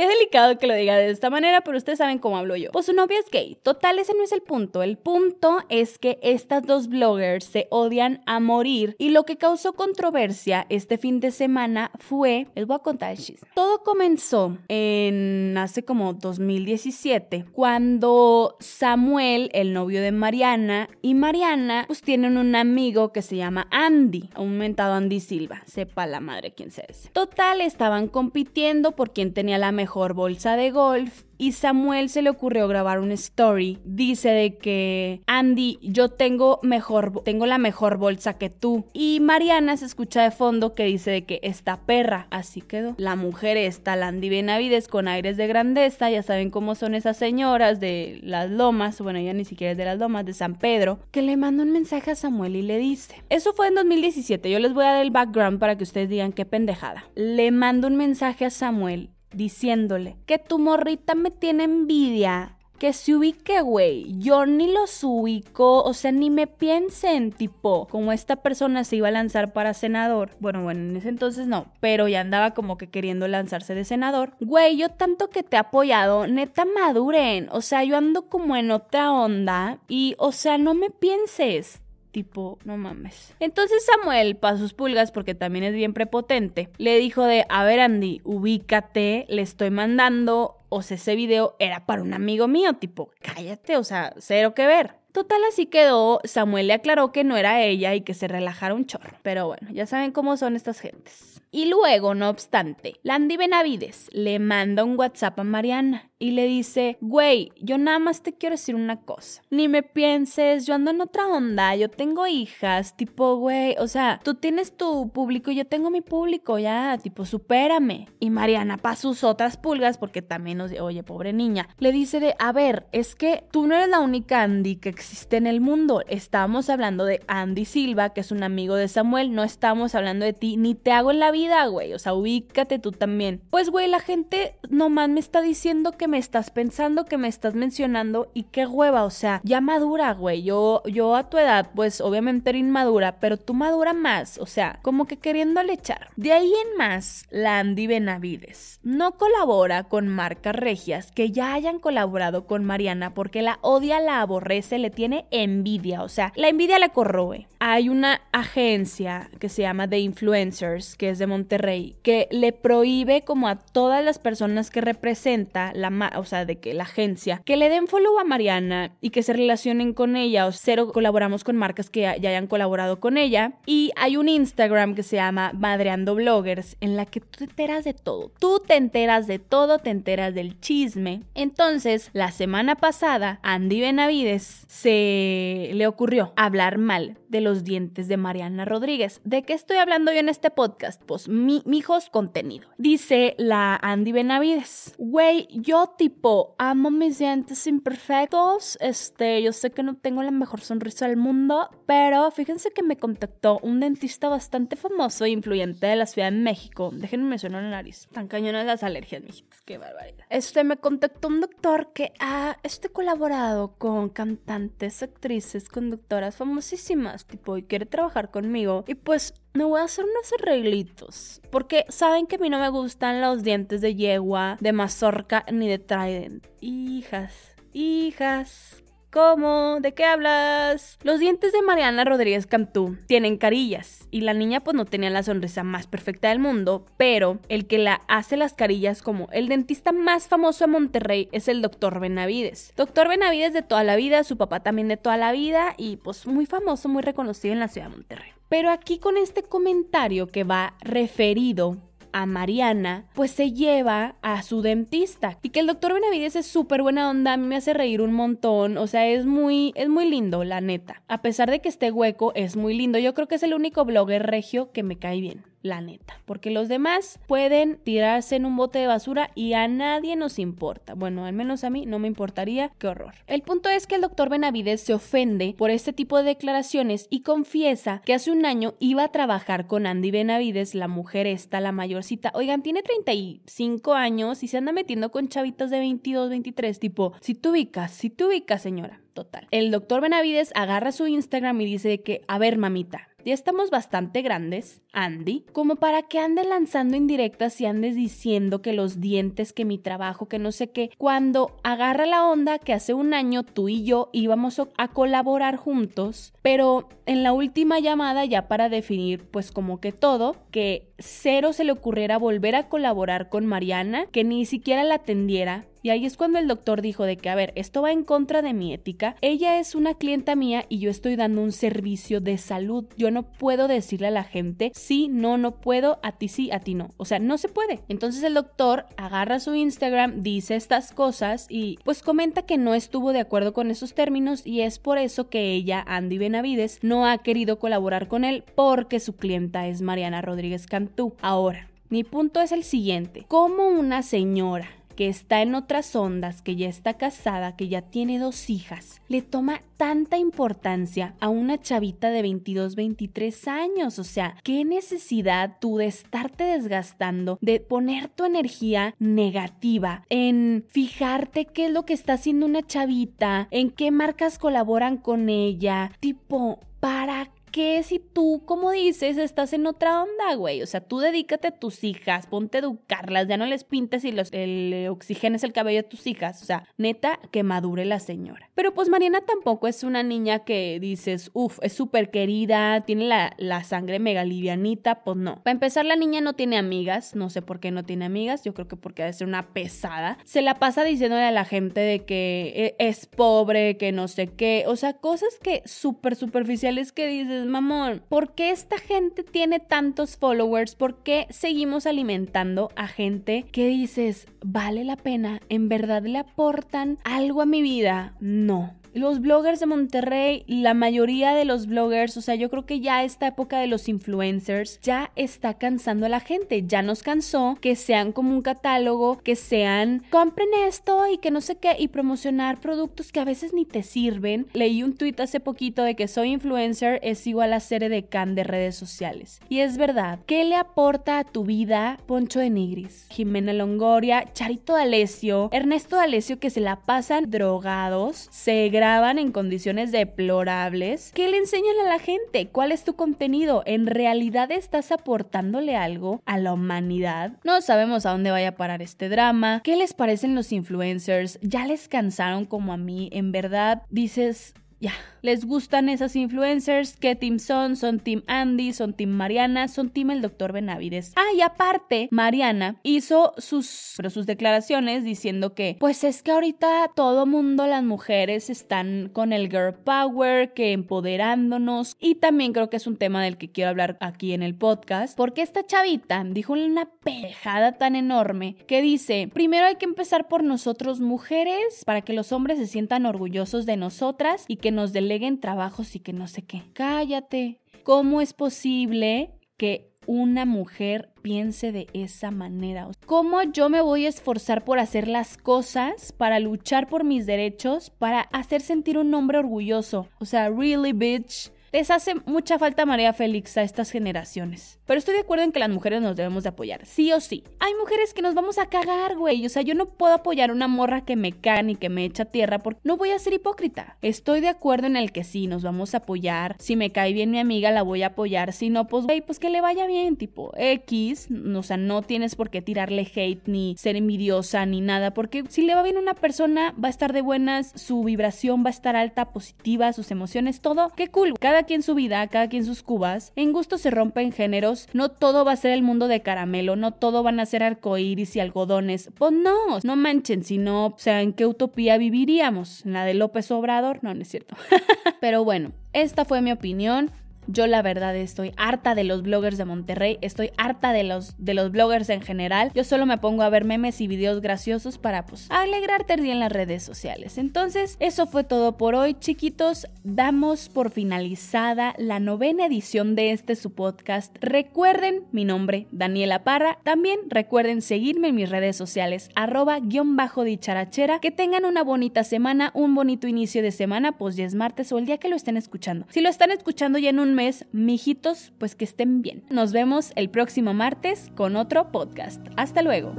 qué 0.00 0.08
delicado 0.08 0.56
que 0.56 0.66
lo 0.66 0.74
diga 0.74 0.96
de 0.96 1.10
esta 1.10 1.28
manera, 1.28 1.60
pero 1.60 1.76
ustedes 1.76 1.98
saben 1.98 2.18
cómo 2.18 2.38
hablo 2.38 2.56
yo. 2.56 2.70
Pues 2.70 2.86
su 2.86 2.94
novia 2.94 3.18
es 3.18 3.30
gay. 3.30 3.58
Total, 3.62 3.98
ese 3.98 4.14
no 4.14 4.22
es 4.22 4.32
el 4.32 4.40
punto. 4.40 4.82
El 4.82 4.96
punto 4.96 5.58
es 5.68 5.98
que 5.98 6.18
estas 6.22 6.64
dos 6.64 6.88
bloggers 6.88 7.44
se 7.44 7.66
odian 7.68 8.22
a 8.24 8.40
morir 8.40 8.96
y 8.98 9.10
lo 9.10 9.24
que 9.24 9.36
causó 9.36 9.74
controversia 9.74 10.64
este 10.70 10.96
fin 10.96 11.20
de 11.20 11.30
semana 11.30 11.90
fue, 11.98 12.46
les 12.54 12.66
voy 12.66 12.76
a 12.76 12.78
contar 12.78 13.10
el 13.10 13.18
chiste. 13.18 13.46
Todo 13.54 13.82
comenzó 13.82 14.56
en 14.68 15.54
hace 15.58 15.84
como 15.84 16.14
2017 16.14 17.44
cuando 17.52 18.56
Samuel, 18.58 19.50
el 19.52 19.74
novio 19.74 20.00
de 20.00 20.12
Mariana, 20.12 20.88
y 21.02 21.12
Mariana 21.12 21.84
pues 21.88 22.00
tienen 22.00 22.38
un 22.38 22.56
amigo 22.56 23.12
que 23.12 23.20
se 23.20 23.36
llama 23.36 23.68
Andy, 23.70 24.30
aumentado 24.32 24.94
Andy 24.94 25.20
Silva, 25.20 25.62
sepa 25.66 26.06
la 26.06 26.20
madre 26.20 26.52
quién 26.52 26.70
sea 26.70 26.86
ese. 26.88 27.10
Total, 27.10 27.60
estaban 27.60 28.08
compitiendo 28.08 28.92
por 28.92 29.12
quien 29.12 29.34
tenía 29.34 29.58
la 29.58 29.72
mejor 29.72 29.89
bolsa 30.14 30.56
de 30.56 30.70
golf 30.70 31.24
y 31.40 31.52
Samuel 31.52 32.10
se 32.10 32.20
le 32.20 32.28
ocurrió 32.28 32.68
grabar 32.68 33.00
un 33.00 33.12
story. 33.12 33.78
Dice 33.82 34.28
de 34.28 34.58
que 34.58 35.22
Andy, 35.26 35.78
yo 35.80 36.10
tengo 36.10 36.60
mejor, 36.62 37.22
tengo 37.24 37.46
la 37.46 37.56
mejor 37.56 37.96
bolsa 37.96 38.34
que 38.34 38.50
tú. 38.50 38.84
Y 38.92 39.20
Mariana 39.20 39.78
se 39.78 39.86
escucha 39.86 40.22
de 40.22 40.32
fondo 40.32 40.74
que 40.74 40.84
dice 40.84 41.10
de 41.10 41.24
que 41.24 41.40
esta 41.42 41.80
perra. 41.80 42.26
Así 42.30 42.60
quedó. 42.60 42.94
La 42.98 43.16
mujer 43.16 43.56
está, 43.56 43.96
Landy 43.96 44.28
Benavides, 44.28 44.86
con 44.86 45.08
aires 45.08 45.38
de 45.38 45.46
grandeza. 45.46 46.10
Ya 46.10 46.22
saben 46.22 46.50
cómo 46.50 46.74
son 46.74 46.94
esas 46.94 47.16
señoras 47.16 47.80
de 47.80 48.20
las 48.22 48.50
lomas. 48.50 49.00
Bueno, 49.00 49.18
ella 49.18 49.32
ni 49.32 49.46
siquiera 49.46 49.70
es 49.70 49.78
de 49.78 49.86
las 49.86 49.98
lomas, 49.98 50.26
de 50.26 50.34
San 50.34 50.56
Pedro. 50.56 50.98
Que 51.10 51.22
le 51.22 51.38
manda 51.38 51.62
un 51.62 51.72
mensaje 51.72 52.10
a 52.10 52.16
Samuel 52.16 52.54
y 52.54 52.60
le 52.60 52.76
dice. 52.76 53.22
Eso 53.30 53.54
fue 53.54 53.68
en 53.68 53.76
2017. 53.76 54.50
Yo 54.50 54.58
les 54.58 54.74
voy 54.74 54.84
a 54.84 54.92
dar 54.92 55.02
el 55.02 55.10
background 55.10 55.58
para 55.58 55.78
que 55.78 55.84
ustedes 55.84 56.10
digan 56.10 56.34
qué 56.34 56.44
pendejada. 56.44 57.06
Le 57.14 57.50
mando 57.50 57.86
un 57.86 57.96
mensaje 57.96 58.44
a 58.44 58.50
Samuel 58.50 59.08
diciéndole 59.32 60.16
que 60.26 60.38
tu 60.38 60.58
morrita 60.58 61.14
me 61.14 61.30
tiene 61.30 61.64
envidia. 61.64 62.56
Que 62.78 62.94
se 62.94 63.14
ubique, 63.14 63.60
güey. 63.60 64.18
Yo 64.18 64.46
ni 64.46 64.72
los 64.72 65.04
ubico, 65.04 65.82
o 65.82 65.92
sea, 65.92 66.12
ni 66.12 66.30
me 66.30 66.46
piensen, 66.46 67.30
tipo, 67.30 67.86
como 67.90 68.10
esta 68.10 68.36
persona 68.36 68.84
se 68.84 68.96
iba 68.96 69.08
a 69.08 69.10
lanzar 69.10 69.52
para 69.52 69.74
senador. 69.74 70.30
Bueno, 70.40 70.62
bueno, 70.62 70.80
en 70.80 70.96
ese 70.96 71.10
entonces 71.10 71.46
no, 71.46 71.66
pero 71.80 72.08
ya 72.08 72.22
andaba 72.22 72.52
como 72.52 72.78
que 72.78 72.88
queriendo 72.88 73.28
lanzarse 73.28 73.74
de 73.74 73.84
senador. 73.84 74.32
Güey, 74.40 74.78
yo 74.78 74.88
tanto 74.88 75.28
que 75.28 75.42
te 75.42 75.56
he 75.56 75.58
apoyado, 75.58 76.26
neta 76.26 76.64
maduren. 76.64 77.50
O 77.52 77.60
sea, 77.60 77.84
yo 77.84 77.98
ando 77.98 78.30
como 78.30 78.56
en 78.56 78.70
otra 78.70 79.12
onda 79.12 79.78
y, 79.86 80.14
o 80.16 80.32
sea, 80.32 80.56
no 80.56 80.72
me 80.72 80.88
pienses 80.88 81.82
tipo, 82.10 82.58
no 82.64 82.76
mames. 82.76 83.34
Entonces 83.40 83.84
Samuel, 83.84 84.36
para 84.36 84.56
sus 84.56 84.74
pulgas, 84.74 85.12
porque 85.12 85.34
también 85.34 85.64
es 85.64 85.74
bien 85.74 85.92
prepotente, 85.92 86.70
le 86.78 86.98
dijo 86.98 87.24
de, 87.24 87.46
a 87.48 87.64
ver 87.64 87.80
Andy, 87.80 88.20
ubícate, 88.24 89.26
le 89.28 89.42
estoy 89.42 89.70
mandando, 89.70 90.58
o 90.68 90.82
sea, 90.82 90.96
ese 90.96 91.14
video 91.14 91.56
era 91.58 91.86
para 91.86 92.02
un 92.02 92.14
amigo 92.14 92.48
mío, 92.48 92.74
tipo, 92.74 93.10
cállate, 93.20 93.76
o 93.76 93.84
sea, 93.84 94.14
cero 94.18 94.54
que 94.54 94.66
ver. 94.66 95.00
Total, 95.12 95.40
así 95.48 95.66
quedó. 95.66 96.20
Samuel 96.22 96.68
le 96.68 96.74
aclaró 96.74 97.10
que 97.10 97.24
no 97.24 97.36
era 97.36 97.62
ella 97.62 97.96
y 97.96 98.02
que 98.02 98.14
se 98.14 98.28
relajara 98.28 98.74
un 98.74 98.86
chorro. 98.86 99.16
Pero 99.22 99.48
bueno, 99.48 99.68
ya 99.72 99.84
saben 99.84 100.12
cómo 100.12 100.36
son 100.36 100.54
estas 100.54 100.78
gentes. 100.78 101.42
Y 101.52 101.66
luego, 101.66 102.14
no 102.14 102.28
obstante, 102.28 103.00
Landy 103.02 103.36
Benavides 103.36 104.08
le 104.12 104.38
manda 104.38 104.84
un 104.84 104.96
WhatsApp 104.96 105.40
a 105.40 105.44
Mariana 105.44 106.10
y 106.20 106.30
le 106.32 106.46
dice, 106.46 106.96
güey, 107.00 107.50
yo 107.60 107.76
nada 107.76 107.98
más 107.98 108.22
te 108.22 108.34
quiero 108.34 108.54
decir 108.54 108.76
una 108.76 109.00
cosa. 109.00 109.42
Ni 109.50 109.66
me 109.66 109.82
pienses, 109.82 110.66
yo 110.66 110.74
ando 110.74 110.92
en 110.92 111.00
otra 111.00 111.26
onda, 111.26 111.74
yo 111.74 111.88
tengo 111.88 112.26
hijas, 112.28 112.96
tipo, 112.96 113.36
güey, 113.36 113.74
o 113.78 113.88
sea, 113.88 114.20
tú 114.22 114.34
tienes 114.34 114.76
tu 114.76 115.10
público 115.10 115.50
y 115.50 115.56
yo 115.56 115.64
tengo 115.64 115.90
mi 115.90 116.02
público, 116.02 116.58
ya, 116.58 116.98
tipo, 117.02 117.24
supérame. 117.24 118.06
Y 118.20 118.30
Mariana, 118.30 118.76
para 118.76 118.96
sus 118.96 119.24
otras 119.24 119.56
pulgas, 119.56 119.98
porque 119.98 120.22
también 120.22 120.58
nos, 120.58 120.70
oye, 120.78 121.02
pobre 121.02 121.32
niña, 121.32 121.68
le 121.78 121.90
dice 121.90 122.20
de, 122.20 122.36
a 122.38 122.52
ver, 122.52 122.86
es 122.92 123.16
que 123.16 123.42
tú 123.50 123.66
no 123.66 123.74
eres 123.74 123.88
la 123.88 124.00
única 124.00 124.42
Andy 124.42 124.76
que 124.76 124.90
existe 124.90 125.38
en 125.38 125.48
el 125.48 125.60
mundo. 125.60 126.04
Estamos 126.06 126.70
hablando 126.70 127.06
de 127.06 127.22
Andy 127.26 127.64
Silva, 127.64 128.10
que 128.10 128.20
es 128.20 128.30
un 128.30 128.44
amigo 128.44 128.76
de 128.76 128.86
Samuel, 128.86 129.34
no 129.34 129.42
estamos 129.42 129.96
hablando 129.96 130.26
de 130.26 130.34
ti, 130.34 130.56
ni 130.58 130.76
te 130.76 130.92
hago 130.92 131.10
en 131.10 131.18
la 131.18 131.30
vida, 131.30 131.39
güey, 131.68 131.92
o 131.94 131.98
sea, 131.98 132.14
ubícate 132.14 132.78
tú 132.78 132.92
también. 132.92 133.40
Pues, 133.50 133.70
güey, 133.70 133.88
la 133.88 134.00
gente 134.00 134.54
nomás 134.68 135.08
me 135.08 135.20
está 135.20 135.40
diciendo 135.40 135.92
que 135.92 136.08
me 136.08 136.18
estás 136.18 136.50
pensando, 136.50 137.04
que 137.04 137.18
me 137.18 137.28
estás 137.28 137.54
mencionando 137.54 138.30
y 138.34 138.44
qué 138.44 138.66
hueva, 138.66 139.04
o 139.04 139.10
sea, 139.10 139.40
ya 139.44 139.60
madura, 139.60 140.12
güey. 140.14 140.42
Yo, 140.42 140.82
yo 140.86 141.16
a 141.16 141.28
tu 141.28 141.38
edad, 141.38 141.70
pues 141.74 142.00
obviamente 142.00 142.50
era 142.50 142.58
inmadura, 142.58 143.20
pero 143.20 143.36
tú 143.36 143.54
madura 143.54 143.92
más, 143.92 144.38
o 144.38 144.46
sea, 144.46 144.78
como 144.82 145.06
que 145.06 145.18
queriéndole 145.18 145.72
echar. 145.72 146.08
De 146.16 146.32
ahí 146.32 146.52
en 146.52 146.76
más, 146.76 147.26
Landy 147.30 147.86
Benavides 147.86 148.80
no 148.82 149.12
colabora 149.12 149.84
con 149.84 150.08
marcas 150.08 150.54
regias 150.54 151.12
que 151.12 151.30
ya 151.30 151.54
hayan 151.54 151.78
colaborado 151.78 152.46
con 152.46 152.64
Mariana 152.64 153.14
porque 153.14 153.42
la 153.42 153.58
odia, 153.62 154.00
la 154.00 154.20
aborrece, 154.20 154.78
le 154.78 154.90
tiene 154.90 155.26
envidia, 155.30 156.02
o 156.02 156.08
sea, 156.08 156.32
la 156.36 156.48
envidia 156.48 156.78
le 156.78 156.90
corroe. 156.90 157.46
Hay 157.58 157.88
una 157.88 158.22
agencia 158.32 159.30
que 159.38 159.48
se 159.48 159.62
llama 159.62 159.88
The 159.88 159.98
Influencers, 159.98 160.96
que 160.96 161.10
es 161.10 161.18
de 161.18 161.26
Monterrey, 161.30 161.96
que 162.02 162.28
le 162.30 162.52
prohíbe 162.52 163.22
como 163.22 163.48
a 163.48 163.56
todas 163.56 164.04
las 164.04 164.18
personas 164.18 164.70
que 164.70 164.80
representa 164.80 165.72
la 165.74 165.90
o 166.16 166.24
sea, 166.24 166.44
de 166.44 166.58
que 166.58 166.74
la 166.74 166.84
agencia, 166.84 167.42
que 167.44 167.56
le 167.56 167.68
den 167.68 167.86
follow 167.86 168.18
a 168.18 168.24
Mariana 168.24 168.92
y 169.00 169.10
que 169.10 169.22
se 169.22 169.32
relacionen 169.32 169.92
con 169.92 170.16
ella, 170.16 170.46
o 170.46 170.52
cero 170.52 170.90
colaboramos 170.92 171.44
con 171.44 171.56
marcas 171.56 171.90
que 171.90 172.02
ya 172.02 172.12
hayan 172.12 172.46
colaborado 172.46 173.00
con 173.00 173.16
ella. 173.16 173.54
Y 173.66 173.90
hay 173.96 174.16
un 174.16 174.28
Instagram 174.28 174.94
que 174.94 175.02
se 175.02 175.16
llama 175.16 175.52
Madreando 175.54 176.14
Bloggers, 176.14 176.76
en 176.80 176.96
la 176.96 177.06
que 177.06 177.20
tú 177.20 177.38
te 177.38 177.44
enteras 177.44 177.84
de 177.84 177.94
todo. 177.94 178.32
Tú 178.38 178.60
te 178.66 178.76
enteras 178.76 179.26
de 179.26 179.38
todo, 179.38 179.78
te 179.78 179.90
enteras 179.90 180.34
del 180.34 180.60
chisme. 180.60 181.22
Entonces, 181.34 182.10
la 182.12 182.30
semana 182.30 182.76
pasada, 182.76 183.40
Andy 183.42 183.80
Benavides 183.80 184.64
se 184.68 185.70
le 185.74 185.86
ocurrió 185.86 186.32
hablar 186.36 186.78
mal 186.78 187.19
de 187.30 187.40
los 187.40 187.64
dientes 187.64 188.08
de 188.08 188.16
Mariana 188.16 188.64
Rodríguez. 188.64 189.20
¿De 189.24 189.44
qué 189.44 189.54
estoy 189.54 189.78
hablando 189.78 190.12
yo 190.12 190.18
en 190.18 190.28
este 190.28 190.50
podcast? 190.50 191.00
Pues 191.06 191.28
mi, 191.28 191.62
hijos 191.66 192.10
contenido. 192.10 192.68
Dice 192.76 193.34
la 193.38 193.76
Andy 193.76 194.12
Benavides, 194.12 194.94
güey, 194.98 195.46
yo 195.50 195.94
tipo, 195.96 196.54
amo 196.58 196.90
mis 196.90 197.18
dientes 197.18 197.66
imperfectos. 197.66 198.76
Este, 198.80 199.42
yo 199.42 199.52
sé 199.52 199.70
que 199.70 199.82
no 199.82 199.96
tengo 199.96 200.22
la 200.22 200.32
mejor 200.32 200.60
sonrisa 200.60 201.06
del 201.06 201.16
mundo, 201.16 201.70
pero 201.86 202.30
fíjense 202.32 202.72
que 202.72 202.82
me 202.82 202.96
contactó 202.96 203.60
un 203.62 203.80
dentista 203.80 204.28
bastante 204.28 204.76
famoso 204.76 205.24
e 205.24 205.30
influyente 205.30 205.86
de 205.86 205.96
la 205.96 206.06
Ciudad 206.06 206.32
de 206.32 206.38
México. 206.38 206.90
Déjenme 206.92 207.28
mencionar 207.28 207.62
la 207.62 207.70
nariz. 207.70 208.08
Tan 208.12 208.26
cañonas 208.26 208.66
las 208.66 208.82
alergias, 208.82 209.22
mijitos. 209.22 209.60
Qué 209.64 209.78
barbaridad. 209.78 210.26
Este, 210.30 210.64
me 210.64 210.76
contactó 210.76 211.28
un 211.28 211.40
doctor 211.40 211.92
que 211.92 212.12
ha 212.18 212.58
este, 212.64 212.88
colaborado 212.88 213.74
con 213.78 214.08
cantantes, 214.08 215.02
actrices, 215.02 215.68
conductoras 215.68 216.36
famosísimas, 216.36 217.19
tipo, 217.26 217.56
y 217.56 217.62
quiere 217.62 217.86
trabajar 217.86 218.30
conmigo. 218.30 218.84
Y 218.86 218.94
pues 218.94 219.34
me 219.52 219.64
voy 219.64 219.80
a 219.80 219.84
hacer 219.84 220.04
unos 220.04 220.32
arreglitos. 220.40 221.40
Porque 221.50 221.84
saben 221.88 222.26
que 222.26 222.36
a 222.36 222.38
mí 222.38 222.50
no 222.50 222.58
me 222.58 222.68
gustan 222.68 223.20
los 223.20 223.42
dientes 223.42 223.80
de 223.80 223.94
yegua, 223.94 224.56
de 224.60 224.72
mazorca 224.72 225.44
ni 225.52 225.68
de 225.68 225.78
trident. 225.78 226.46
Hijas, 226.60 227.56
hijas, 227.72 228.82
¿Cómo? 229.12 229.78
¿De 229.80 229.92
qué 229.92 230.04
hablas? 230.04 230.96
Los 231.02 231.18
dientes 231.18 231.52
de 231.52 231.62
Mariana 231.62 232.04
Rodríguez 232.04 232.46
Cantú 232.46 232.96
tienen 233.06 233.38
carillas 233.38 234.06
y 234.12 234.20
la 234.20 234.34
niña 234.34 234.60
pues 234.60 234.76
no 234.76 234.84
tenía 234.84 235.10
la 235.10 235.24
sonrisa 235.24 235.64
más 235.64 235.88
perfecta 235.88 236.28
del 236.28 236.38
mundo, 236.38 236.86
pero 236.96 237.40
el 237.48 237.66
que 237.66 237.78
la 237.78 238.02
hace 238.06 238.36
las 238.36 238.54
carillas 238.54 239.02
como 239.02 239.28
el 239.32 239.48
dentista 239.48 239.90
más 239.90 240.28
famoso 240.28 240.64
de 240.64 240.70
Monterrey 240.70 241.28
es 241.32 241.48
el 241.48 241.60
doctor 241.60 241.98
Benavides. 241.98 242.72
Doctor 242.76 243.08
Benavides 243.08 243.52
de 243.52 243.62
toda 243.62 243.82
la 243.82 243.96
vida, 243.96 244.22
su 244.22 244.36
papá 244.36 244.60
también 244.60 244.86
de 244.86 244.96
toda 244.96 245.16
la 245.16 245.32
vida 245.32 245.74
y 245.76 245.96
pues 245.96 246.28
muy 246.28 246.46
famoso, 246.46 246.88
muy 246.88 247.02
reconocido 247.02 247.52
en 247.52 247.58
la 247.58 247.66
ciudad 247.66 247.88
de 247.88 247.96
Monterrey. 247.96 248.30
Pero 248.48 248.70
aquí 248.70 248.98
con 248.98 249.16
este 249.16 249.42
comentario 249.42 250.28
que 250.28 250.44
va 250.44 250.74
referido 250.80 251.78
a 252.12 252.26
Mariana, 252.26 253.04
pues 253.14 253.30
se 253.30 253.52
lleva 253.52 254.16
a 254.22 254.42
su 254.42 254.62
dentista. 254.62 255.38
Y 255.42 255.50
que 255.50 255.60
el 255.60 255.66
doctor 255.66 255.94
Benavides 255.94 256.36
es 256.36 256.46
súper 256.46 256.82
buena 256.82 257.10
onda, 257.10 257.34
a 257.34 257.36
mí 257.36 257.46
me 257.46 257.56
hace 257.56 257.74
reír 257.74 258.00
un 258.00 258.12
montón, 258.12 258.78
o 258.78 258.86
sea, 258.86 259.06
es 259.06 259.26
muy, 259.26 259.72
es 259.76 259.88
muy 259.88 260.08
lindo, 260.08 260.44
la 260.44 260.60
neta. 260.60 261.02
A 261.08 261.22
pesar 261.22 261.50
de 261.50 261.60
que 261.60 261.68
esté 261.68 261.90
hueco, 261.90 262.32
es 262.34 262.56
muy 262.56 262.74
lindo. 262.74 262.98
Yo 262.98 263.14
creo 263.14 263.28
que 263.28 263.34
es 263.34 263.42
el 263.42 263.54
único 263.54 263.84
blogger 263.84 264.26
regio 264.26 264.72
que 264.72 264.82
me 264.82 264.96
cae 264.96 265.20
bien 265.20 265.49
la 265.62 265.80
neta. 265.80 266.20
Porque 266.24 266.50
los 266.50 266.68
demás 266.68 267.18
pueden 267.26 267.78
tirarse 267.78 268.36
en 268.36 268.46
un 268.46 268.56
bote 268.56 268.78
de 268.78 268.86
basura 268.86 269.30
y 269.34 269.52
a 269.54 269.68
nadie 269.68 270.16
nos 270.16 270.38
importa. 270.38 270.94
Bueno, 270.94 271.24
al 271.24 271.32
menos 271.32 271.64
a 271.64 271.70
mí 271.70 271.86
no 271.86 271.98
me 271.98 272.08
importaría. 272.08 272.72
Qué 272.78 272.88
horror. 272.88 273.14
El 273.26 273.42
punto 273.42 273.68
es 273.68 273.86
que 273.86 273.96
el 273.96 274.00
doctor 274.00 274.28
Benavides 274.28 274.80
se 274.80 274.94
ofende 274.94 275.54
por 275.56 275.70
este 275.70 275.92
tipo 275.92 276.18
de 276.18 276.24
declaraciones 276.24 277.06
y 277.10 277.22
confiesa 277.22 278.02
que 278.04 278.14
hace 278.14 278.30
un 278.30 278.46
año 278.46 278.74
iba 278.78 279.04
a 279.04 279.12
trabajar 279.12 279.66
con 279.66 279.86
Andy 279.86 280.10
Benavides, 280.10 280.74
la 280.74 280.88
mujer 280.88 281.26
esta, 281.26 281.60
la 281.60 281.72
mayorcita. 281.72 282.30
Oigan, 282.34 282.62
tiene 282.62 282.82
35 282.82 283.94
años 283.94 284.42
y 284.42 284.48
se 284.48 284.58
anda 284.58 284.72
metiendo 284.72 285.10
con 285.10 285.28
chavitos 285.28 285.70
de 285.70 285.78
22, 285.78 286.30
23. 286.30 286.78
Tipo, 286.78 287.12
si 287.20 287.34
tú 287.34 287.50
ubicas, 287.50 287.90
si 287.92 288.10
tú 288.10 288.28
ubicas, 288.28 288.62
señora. 288.62 289.00
Total. 289.14 289.48
El 289.50 289.72
doctor 289.72 290.00
Benavides 290.00 290.52
agarra 290.54 290.92
su 290.92 291.06
Instagram 291.06 291.60
y 291.60 291.66
dice 291.66 292.00
que, 292.00 292.22
a 292.28 292.38
ver, 292.38 292.58
mamita, 292.58 293.09
ya 293.24 293.34
estamos 293.34 293.70
bastante 293.70 294.22
grandes, 294.22 294.82
Andy, 294.92 295.44
como 295.52 295.76
para 295.76 296.02
que 296.02 296.18
ande 296.18 296.44
lanzando 296.44 296.96
indirectas 296.96 297.60
y 297.60 297.66
andes 297.66 297.94
diciendo 297.94 298.62
que 298.62 298.72
los 298.72 299.00
dientes, 299.00 299.52
que 299.52 299.64
mi 299.64 299.78
trabajo, 299.78 300.28
que 300.28 300.38
no 300.38 300.52
sé 300.52 300.70
qué, 300.70 300.90
cuando 300.98 301.56
agarra 301.62 302.06
la 302.06 302.26
onda 302.26 302.58
que 302.58 302.72
hace 302.72 302.94
un 302.94 303.14
año 303.14 303.42
tú 303.42 303.68
y 303.68 303.84
yo 303.84 304.10
íbamos 304.12 304.60
a 304.76 304.88
colaborar 304.88 305.56
juntos, 305.56 306.32
pero 306.42 306.88
en 307.06 307.22
la 307.22 307.32
última 307.32 307.80
llamada 307.80 308.24
ya 308.24 308.48
para 308.48 308.68
definir 308.68 309.28
pues 309.30 309.52
como 309.52 309.80
que 309.80 309.92
todo, 309.92 310.36
que 310.50 310.89
cero 311.00 311.52
se 311.52 311.64
le 311.64 311.72
ocurriera 311.72 312.18
volver 312.18 312.54
a 312.54 312.68
colaborar 312.68 313.28
con 313.28 313.46
Mariana, 313.46 314.06
que 314.12 314.24
ni 314.24 314.46
siquiera 314.46 314.84
la 314.84 314.96
atendiera, 314.96 315.66
y 315.82 315.90
ahí 315.90 316.04
es 316.04 316.16
cuando 316.16 316.38
el 316.38 316.46
doctor 316.46 316.82
dijo 316.82 317.04
de 317.04 317.16
que, 317.16 317.30
a 317.30 317.34
ver, 317.34 317.52
esto 317.54 317.82
va 317.82 317.92
en 317.92 318.04
contra 318.04 318.42
de 318.42 318.52
mi 318.52 318.74
ética. 318.74 319.16
Ella 319.22 319.58
es 319.58 319.74
una 319.74 319.94
clienta 319.94 320.36
mía 320.36 320.66
y 320.68 320.78
yo 320.78 320.90
estoy 320.90 321.16
dando 321.16 321.42
un 321.42 321.52
servicio 321.52 322.20
de 322.20 322.36
salud. 322.36 322.84
Yo 322.96 323.10
no 323.10 323.22
puedo 323.22 323.66
decirle 323.66 324.08
a 324.08 324.10
la 324.12 324.24
gente, 324.24 324.72
sí, 324.74 325.08
no, 325.08 325.38
no 325.38 325.52
puedo, 325.52 325.98
a 326.02 326.12
ti 326.12 326.28
sí, 326.28 326.50
a 326.50 326.60
ti 326.60 326.74
no. 326.74 326.90
O 326.98 327.06
sea, 327.06 327.18
no 327.18 327.38
se 327.38 327.48
puede. 327.48 327.80
Entonces 327.88 328.22
el 328.22 328.34
doctor 328.34 328.86
agarra 328.96 329.40
su 329.40 329.54
Instagram, 329.54 330.22
dice 330.22 330.56
estas 330.56 330.92
cosas 330.92 331.46
y 331.48 331.78
pues 331.84 332.02
comenta 332.02 332.42
que 332.42 332.58
no 332.58 332.74
estuvo 332.74 333.12
de 333.12 333.20
acuerdo 333.20 333.54
con 333.54 333.70
esos 333.70 333.94
términos 333.94 334.46
y 334.46 334.60
es 334.60 334.78
por 334.78 334.98
eso 334.98 335.30
que 335.30 335.52
ella, 335.52 335.82
Andy 335.86 336.18
Benavides, 336.18 336.80
no 336.82 337.06
ha 337.06 337.18
querido 337.18 337.58
colaborar 337.58 338.06
con 338.06 338.24
él 338.24 338.44
porque 338.54 339.00
su 339.00 339.16
clienta 339.16 339.66
es 339.66 339.80
Mariana 339.80 340.20
Rodríguez 340.20 340.66
Cantú. 340.66 340.89
Ahora, 341.20 341.68
mi 341.88 342.04
punto 342.04 342.40
es 342.40 342.52
el 342.52 342.64
siguiente. 342.64 343.24
¿Cómo 343.28 343.68
una 343.68 344.02
señora 344.02 344.68
que 345.00 345.08
está 345.08 345.40
en 345.40 345.54
otras 345.54 345.96
ondas, 345.96 346.42
que 346.42 346.56
ya 346.56 346.68
está 346.68 346.98
casada, 346.98 347.56
que 347.56 347.68
ya 347.68 347.80
tiene 347.80 348.18
dos 348.18 348.50
hijas, 348.50 349.00
le 349.08 349.22
toma 349.22 349.62
tanta 349.78 350.18
importancia 350.18 351.14
a 351.20 351.30
una 351.30 351.58
chavita 351.58 352.10
de 352.10 352.20
22, 352.20 352.74
23 352.74 353.48
años. 353.48 353.98
O 353.98 354.04
sea, 354.04 354.36
¿qué 354.44 354.62
necesidad 354.62 355.56
tú 355.58 355.78
de 355.78 355.86
estarte 355.86 356.44
desgastando, 356.44 357.38
de 357.40 357.60
poner 357.60 358.08
tu 358.08 358.26
energía 358.26 358.94
negativa 358.98 360.04
en 360.10 360.66
fijarte 360.68 361.46
qué 361.46 361.64
es 361.64 361.72
lo 361.72 361.86
que 361.86 361.94
está 361.94 362.12
haciendo 362.12 362.44
una 362.44 362.60
chavita, 362.60 363.48
en 363.50 363.70
qué 363.70 363.90
marcas 363.90 364.38
colaboran 364.38 364.98
con 364.98 365.30
ella? 365.30 365.92
Tipo, 366.00 366.60
¿para 366.78 367.30
¿Qué 367.52 367.82
si 367.82 367.98
tú, 367.98 368.42
como 368.46 368.70
dices, 368.70 369.18
estás 369.18 369.52
en 369.52 369.66
otra 369.66 370.02
onda, 370.02 370.34
güey? 370.36 370.62
O 370.62 370.66
sea, 370.66 370.80
tú 370.80 370.98
dedícate 370.98 371.48
a 371.48 371.50
tus 371.50 371.84
hijas, 371.84 372.26
ponte 372.26 372.58
a 372.58 372.60
educarlas, 372.60 373.28
ya 373.28 373.36
no 373.36 373.46
les 373.46 373.64
pintes 373.64 374.04
y 374.04 374.12
los, 374.12 374.32
el 374.32 374.86
oxigenes 374.88 375.42
el 375.42 375.52
cabello 375.52 375.80
a 375.80 375.84
tus 375.84 376.06
hijas. 376.06 376.42
O 376.42 376.44
sea, 376.44 376.64
neta, 376.76 377.18
que 377.30 377.42
madure 377.42 377.84
la 377.84 377.98
señora. 377.98 378.50
Pero 378.54 378.74
pues 378.74 378.88
Mariana 378.88 379.22
tampoco 379.22 379.68
es 379.68 379.82
una 379.82 380.02
niña 380.02 380.40
que 380.40 380.78
dices, 380.80 381.30
uff, 381.32 381.58
es 381.62 381.72
súper 381.72 382.10
querida, 382.10 382.82
tiene 382.82 383.04
la, 383.06 383.32
la 383.38 383.64
sangre 383.64 383.98
mega 383.98 384.24
livianita, 384.24 385.02
pues 385.02 385.16
no. 385.16 385.42
Para 385.42 385.52
empezar, 385.52 385.84
la 385.86 385.96
niña 385.96 386.20
no 386.20 386.34
tiene 386.34 386.56
amigas, 386.56 387.14
no 387.16 387.30
sé 387.30 387.42
por 387.42 387.60
qué 387.60 387.70
no 387.70 387.84
tiene 387.84 388.04
amigas, 388.04 388.44
yo 388.44 388.54
creo 388.54 388.68
que 388.68 388.76
porque 388.76 389.02
debe 389.02 389.12
ser 389.12 389.26
una 389.26 389.52
pesada. 389.52 390.18
Se 390.24 390.42
la 390.42 390.54
pasa 390.56 390.84
diciéndole 390.84 391.24
a 391.24 391.30
la 391.30 391.44
gente 391.44 391.80
de 391.80 392.04
que 392.04 392.76
e, 392.78 392.88
es 392.88 393.06
pobre, 393.06 393.76
que 393.76 393.92
no 393.92 394.08
sé 394.08 394.28
qué, 394.28 394.64
o 394.66 394.76
sea, 394.76 394.94
cosas 394.94 395.38
que 395.42 395.62
súper 395.64 396.16
superficiales 396.16 396.92
que 396.92 397.06
dices, 397.06 397.39
mamón, 397.46 398.02
¿por 398.08 398.34
qué 398.34 398.50
esta 398.50 398.78
gente 398.78 399.22
tiene 399.22 399.60
tantos 399.60 400.16
followers? 400.16 400.74
¿Por 400.74 401.02
qué 401.02 401.26
seguimos 401.30 401.86
alimentando 401.86 402.70
a 402.76 402.86
gente 402.86 403.44
que 403.52 403.66
dices, 403.66 404.26
vale 404.44 404.84
la 404.84 404.96
pena? 404.96 405.40
¿En 405.48 405.68
verdad 405.68 406.02
le 406.02 406.18
aportan 406.18 406.98
algo 407.04 407.42
a 407.42 407.46
mi 407.46 407.62
vida? 407.62 408.14
No. 408.20 408.79
Los 408.92 409.20
bloggers 409.20 409.60
de 409.60 409.66
Monterrey, 409.66 410.44
la 410.46 410.74
mayoría 410.74 411.32
de 411.34 411.44
los 411.44 411.66
bloggers, 411.66 412.16
o 412.16 412.20
sea, 412.20 412.34
yo 412.34 412.50
creo 412.50 412.66
que 412.66 412.80
ya 412.80 413.04
esta 413.04 413.28
época 413.28 413.58
de 413.58 413.66
los 413.66 413.88
influencers 413.88 414.80
ya 414.80 415.12
está 415.16 415.54
cansando 415.54 416.06
a 416.06 416.08
la 416.08 416.20
gente. 416.20 416.64
Ya 416.66 416.82
nos 416.82 417.02
cansó 417.02 417.56
que 417.60 417.76
sean 417.76 418.12
como 418.12 418.34
un 418.34 418.42
catálogo, 418.42 419.18
que 419.18 419.36
sean 419.36 420.02
compren 420.10 420.48
esto 420.66 421.06
y 421.08 421.18
que 421.18 421.30
no 421.30 421.40
sé 421.40 421.56
qué, 421.56 421.76
y 421.78 421.88
promocionar 421.88 422.60
productos 422.60 423.12
que 423.12 423.20
a 423.20 423.24
veces 423.24 423.52
ni 423.52 423.64
te 423.64 423.82
sirven. 423.82 424.46
Leí 424.52 424.82
un 424.82 424.96
tweet 424.96 425.16
hace 425.18 425.40
poquito 425.40 425.82
de 425.82 425.94
que 425.94 426.08
soy 426.08 426.30
influencer 426.30 426.98
es 427.02 427.26
igual 427.26 427.52
a 427.52 427.60
ser 427.60 427.88
de 427.88 428.04
can 428.04 428.34
de 428.34 428.44
redes 428.44 428.76
sociales. 428.76 429.40
Y 429.48 429.60
es 429.60 429.76
verdad, 429.76 430.18
¿qué 430.26 430.44
le 430.44 430.56
aporta 430.56 431.18
a 431.18 431.24
tu 431.24 431.44
vida 431.44 431.98
Poncho 432.06 432.40
de 432.40 432.50
Nigris, 432.50 433.06
Jimena 433.10 433.52
Longoria, 433.52 434.24
Charito 434.32 434.74
D'Alessio, 434.74 435.48
Ernesto 435.52 435.96
D'Alessio 435.96 436.38
que 436.38 436.50
se 436.50 436.60
la 436.60 436.76
pasan 436.80 437.30
drogados, 437.30 438.28
se 438.30 438.68
graban 438.80 439.18
en 439.18 439.30
condiciones 439.30 439.92
deplorables. 439.92 441.12
¿Qué 441.14 441.28
le 441.28 441.36
enseñan 441.36 441.78
a 441.84 441.88
la 441.90 441.98
gente? 441.98 442.48
¿Cuál 442.48 442.72
es 442.72 442.82
tu 442.82 442.94
contenido? 442.94 443.62
¿En 443.66 443.86
realidad 443.86 444.50
estás 444.50 444.90
aportándole 444.90 445.76
algo 445.76 446.22
a 446.24 446.38
la 446.38 446.54
humanidad? 446.54 447.32
No 447.44 447.60
sabemos 447.60 448.06
a 448.06 448.12
dónde 448.12 448.30
vaya 448.30 448.48
a 448.48 448.56
parar 448.56 448.80
este 448.80 449.10
drama. 449.10 449.60
¿Qué 449.62 449.76
les 449.76 449.92
parecen 449.92 450.34
los 450.34 450.50
influencers? 450.50 451.38
¿Ya 451.42 451.66
les 451.66 451.88
cansaron 451.88 452.46
como 452.46 452.72
a 452.72 452.78
mí? 452.78 453.10
En 453.12 453.32
verdad, 453.32 453.82
dices, 453.90 454.54
ya, 454.80 454.94
les 455.22 455.44
gustan 455.44 455.88
esas 455.88 456.16
influencers, 456.16 456.96
qué 456.96 457.14
team 457.14 457.38
son, 457.38 457.76
son 457.76 458.00
team 458.00 458.22
Andy, 458.26 458.72
son 458.72 458.94
team 458.94 459.10
Mariana, 459.10 459.68
son 459.68 459.90
team 459.90 460.10
el 460.10 460.22
doctor 460.22 460.52
Benavides. 460.52 461.12
Ah, 461.16 461.34
y 461.36 461.40
aparte, 461.40 462.08
Mariana 462.10 462.80
hizo 462.82 463.34
sus, 463.38 463.94
pero 463.96 464.10
sus 464.10 464.26
declaraciones 464.26 465.04
diciendo 465.04 465.54
que, 465.54 465.76
pues 465.78 466.04
es 466.04 466.22
que 466.22 466.30
ahorita 466.30 466.90
todo 466.94 467.26
mundo, 467.26 467.66
las 467.66 467.84
mujeres 467.84 468.50
están 468.50 469.10
con 469.12 469.32
el 469.32 469.48
girl 469.48 469.74
power, 469.74 470.52
que 470.52 470.72
empoderándonos, 470.72 471.96
y 472.00 472.16
también 472.16 472.52
creo 472.52 472.70
que 472.70 472.76
es 472.76 472.86
un 472.86 472.96
tema 472.96 473.22
del 473.22 473.38
que 473.38 473.50
quiero 473.50 473.70
hablar 473.70 473.96
aquí 474.00 474.32
en 474.32 474.42
el 474.42 474.54
podcast, 474.54 475.16
porque 475.16 475.42
esta 475.42 475.66
chavita 475.66 476.24
dijo 476.24 476.52
una 476.52 476.88
pejada 477.02 477.72
tan 477.72 477.96
enorme 477.96 478.56
que 478.66 478.82
dice, 478.82 479.30
primero 479.32 479.66
hay 479.66 479.76
que 479.76 479.84
empezar 479.84 480.28
por 480.28 480.44
nosotros 480.44 481.00
mujeres, 481.00 481.84
para 481.84 482.02
que 482.02 482.12
los 482.12 482.32
hombres 482.32 482.58
se 482.58 482.66
sientan 482.66 483.06
orgullosos 483.06 483.66
de 483.66 483.76
nosotras 483.76 484.44
y 484.48 484.56
que 484.56 484.70
nos 484.70 484.92
deleguen 485.10 485.40
trabajos 485.40 485.96
y 485.96 485.98
que 485.98 486.12
no 486.12 486.28
sé 486.28 486.42
qué. 486.42 486.62
Cállate. 486.72 487.58
¿Cómo 487.82 488.20
es 488.20 488.32
posible 488.32 489.32
que 489.56 489.90
una 490.06 490.44
mujer 490.44 491.10
piense 491.20 491.72
de 491.72 491.88
esa 491.94 492.30
manera? 492.30 492.88
¿Cómo 493.06 493.42
yo 493.42 493.68
me 493.68 493.80
voy 493.80 494.06
a 494.06 494.08
esforzar 494.08 494.64
por 494.64 494.78
hacer 494.78 495.08
las 495.08 495.36
cosas, 495.36 496.12
para 496.12 496.38
luchar 496.38 496.86
por 496.86 497.02
mis 497.02 497.26
derechos, 497.26 497.90
para 497.90 498.20
hacer 498.20 498.60
sentir 498.60 498.98
un 498.98 499.12
hombre 499.12 499.38
orgulloso? 499.38 500.06
O 500.20 500.26
sea, 500.26 500.48
really, 500.48 500.92
bitch. 500.92 501.50
Les 501.72 501.90
hace 501.90 502.14
mucha 502.26 502.60
falta 502.60 502.86
María 502.86 503.12
Félix 503.12 503.56
a 503.56 503.62
estas 503.62 503.90
generaciones. 503.90 504.78
Pero 504.90 504.98
estoy 504.98 505.14
de 505.14 505.20
acuerdo 505.20 505.44
en 505.44 505.52
que 505.52 505.60
las 505.60 505.70
mujeres 505.70 506.02
nos 506.02 506.16
debemos 506.16 506.42
de 506.42 506.48
apoyar, 506.48 506.84
sí 506.84 507.12
o 507.12 507.20
sí. 507.20 507.44
Hay 507.60 507.72
mujeres 507.74 508.12
que 508.12 508.22
nos 508.22 508.34
vamos 508.34 508.58
a 508.58 508.66
cagar, 508.66 509.16
güey. 509.16 509.46
O 509.46 509.48
sea, 509.48 509.62
yo 509.62 509.76
no 509.76 509.86
puedo 509.86 510.14
apoyar 510.14 510.50
a 510.50 510.52
una 510.52 510.66
morra 510.66 511.04
que 511.04 511.14
me 511.14 511.30
caga 511.30 511.62
ni 511.62 511.76
que 511.76 511.88
me 511.88 512.04
echa 512.04 512.24
tierra 512.24 512.58
porque 512.58 512.80
no 512.82 512.96
voy 512.96 513.10
a 513.10 513.18
ser 513.20 513.32
hipócrita. 513.34 513.98
Estoy 514.02 514.40
de 514.40 514.48
acuerdo 514.48 514.88
en 514.88 514.96
el 514.96 515.12
que 515.12 515.22
sí, 515.22 515.46
nos 515.46 515.62
vamos 515.62 515.94
a 515.94 515.98
apoyar. 515.98 516.56
Si 516.58 516.74
me 516.74 516.90
cae 516.90 517.12
bien 517.12 517.30
mi 517.30 517.38
amiga, 517.38 517.70
la 517.70 517.82
voy 517.82 518.02
a 518.02 518.08
apoyar. 518.08 518.52
Si 518.52 518.68
no, 518.68 518.88
pues, 518.88 519.04
güey, 519.04 519.20
pues 519.20 519.38
que 519.38 519.48
le 519.48 519.60
vaya 519.60 519.86
bien, 519.86 520.16
tipo 520.16 520.50
X. 520.56 521.28
O 521.54 521.62
sea, 521.62 521.76
no 521.76 522.02
tienes 522.02 522.34
por 522.34 522.50
qué 522.50 522.60
tirarle 522.60 523.02
hate 523.02 523.46
ni 523.46 523.76
ser 523.78 523.94
envidiosa 523.94 524.66
ni 524.66 524.80
nada, 524.80 525.14
porque 525.14 525.44
si 525.50 525.62
le 525.62 525.76
va 525.76 525.84
bien 525.84 525.98
a 525.98 526.00
una 526.00 526.14
persona, 526.14 526.74
va 526.84 526.88
a 526.88 526.90
estar 526.90 527.12
de 527.12 527.22
buenas, 527.22 527.70
su 527.76 528.02
vibración 528.02 528.64
va 528.64 528.70
a 528.70 528.72
estar 528.72 528.96
alta, 528.96 529.26
positiva, 529.26 529.92
sus 529.92 530.10
emociones, 530.10 530.60
todo. 530.60 530.90
Qué 530.96 531.06
cool. 531.06 531.34
Cada 531.38 531.62
quien 531.62 531.84
su 531.84 531.94
vida, 531.94 532.26
cada 532.26 532.48
quien 532.48 532.64
sus 532.64 532.82
cubas. 532.82 533.32
En 533.36 533.52
gusto 533.52 533.78
se 533.78 533.92
rompen 533.92 534.32
géneros. 534.32 534.79
No 534.92 535.10
todo 535.10 535.44
va 535.44 535.52
a 535.52 535.56
ser 535.56 535.72
el 535.72 535.82
mundo 535.82 536.08
de 536.08 536.22
caramelo, 536.22 536.76
no 536.76 536.92
todo 536.92 537.22
van 537.22 537.40
a 537.40 537.46
ser 537.46 537.62
arcoíris 537.62 538.36
y 538.36 538.40
algodones. 538.40 539.10
Pues 539.16 539.32
no, 539.32 539.78
no 539.82 539.96
manchen, 539.96 540.44
sino, 540.44 540.86
o 540.86 540.94
sea, 540.98 541.22
¿en 541.22 541.32
qué 541.32 541.46
utopía 541.46 541.98
viviríamos? 541.98 542.84
¿En 542.84 542.92
la 542.92 543.04
de 543.04 543.14
López 543.14 543.50
Obrador? 543.50 543.98
No, 544.02 544.14
no 544.14 544.22
es 544.22 544.28
cierto. 544.28 544.56
Pero 545.20 545.44
bueno, 545.44 545.72
esta 545.92 546.24
fue 546.24 546.40
mi 546.40 546.52
opinión. 546.52 547.10
Yo 547.46 547.66
la 547.66 547.82
verdad 547.82 548.16
estoy 548.16 548.52
harta 548.56 548.94
de 548.94 549.04
los 549.04 549.22
bloggers 549.22 549.58
de 549.58 549.64
Monterrey, 549.64 550.18
estoy 550.20 550.52
harta 550.56 550.92
de 550.92 551.04
los, 551.04 551.34
de 551.38 551.54
los 551.54 551.70
bloggers 551.72 552.08
en 552.08 552.22
general. 552.22 552.70
Yo 552.74 552.84
solo 552.84 553.06
me 553.06 553.18
pongo 553.18 553.42
a 553.42 553.50
ver 553.50 553.64
memes 553.64 554.00
y 554.00 554.06
videos 554.06 554.40
graciosos 554.40 554.98
para 554.98 555.26
pues 555.26 555.46
alegrarte 555.50 556.14
el 556.14 556.20
en 556.28 556.40
las 556.40 556.52
redes 556.52 556.82
sociales. 556.82 557.38
Entonces, 557.38 557.96
eso 557.98 558.26
fue 558.26 558.44
todo 558.44 558.76
por 558.76 558.94
hoy, 558.94 559.14
chiquitos. 559.14 559.86
Damos 560.04 560.68
por 560.68 560.90
finalizada 560.90 561.94
la 561.96 562.20
novena 562.20 562.66
edición 562.66 563.14
de 563.14 563.32
este 563.32 563.56
su 563.56 563.72
podcast. 563.72 564.36
Recuerden 564.40 565.24
mi 565.32 565.44
nombre, 565.44 565.86
Daniela 565.92 566.44
Parra. 566.44 566.78
También 566.84 567.20
recuerden 567.28 567.80
seguirme 567.80 568.28
en 568.28 568.34
mis 568.34 568.50
redes 568.50 568.76
sociales, 568.76 569.30
arroba 569.34 569.80
guion 569.80 570.16
bajo 570.16 570.44
dicharachera. 570.44 571.20
Que 571.20 571.30
tengan 571.30 571.64
una 571.64 571.82
bonita 571.82 572.24
semana, 572.24 572.70
un 572.74 572.94
bonito 572.94 573.26
inicio 573.26 573.62
de 573.62 573.70
semana, 573.72 574.18
pues 574.18 574.36
ya 574.36 574.44
es 574.44 574.54
martes 574.54 574.92
o 574.92 574.98
el 574.98 575.06
día 575.06 575.18
que 575.18 575.28
lo 575.28 575.36
estén 575.36 575.56
escuchando. 575.56 576.06
Si 576.10 576.20
lo 576.20 576.28
están 576.28 576.50
escuchando 576.50 576.98
ya 576.98 577.10
en 577.10 577.18
un 577.30 577.36
mes, 577.36 577.64
mijitos, 577.72 578.52
pues 578.58 578.74
que 578.74 578.84
estén 578.84 579.22
bien. 579.22 579.44
Nos 579.50 579.72
vemos 579.72 580.12
el 580.16 580.30
próximo 580.30 580.74
martes 580.74 581.30
con 581.36 581.56
otro 581.56 581.92
podcast. 581.92 582.40
Hasta 582.56 582.82
luego. 582.82 583.14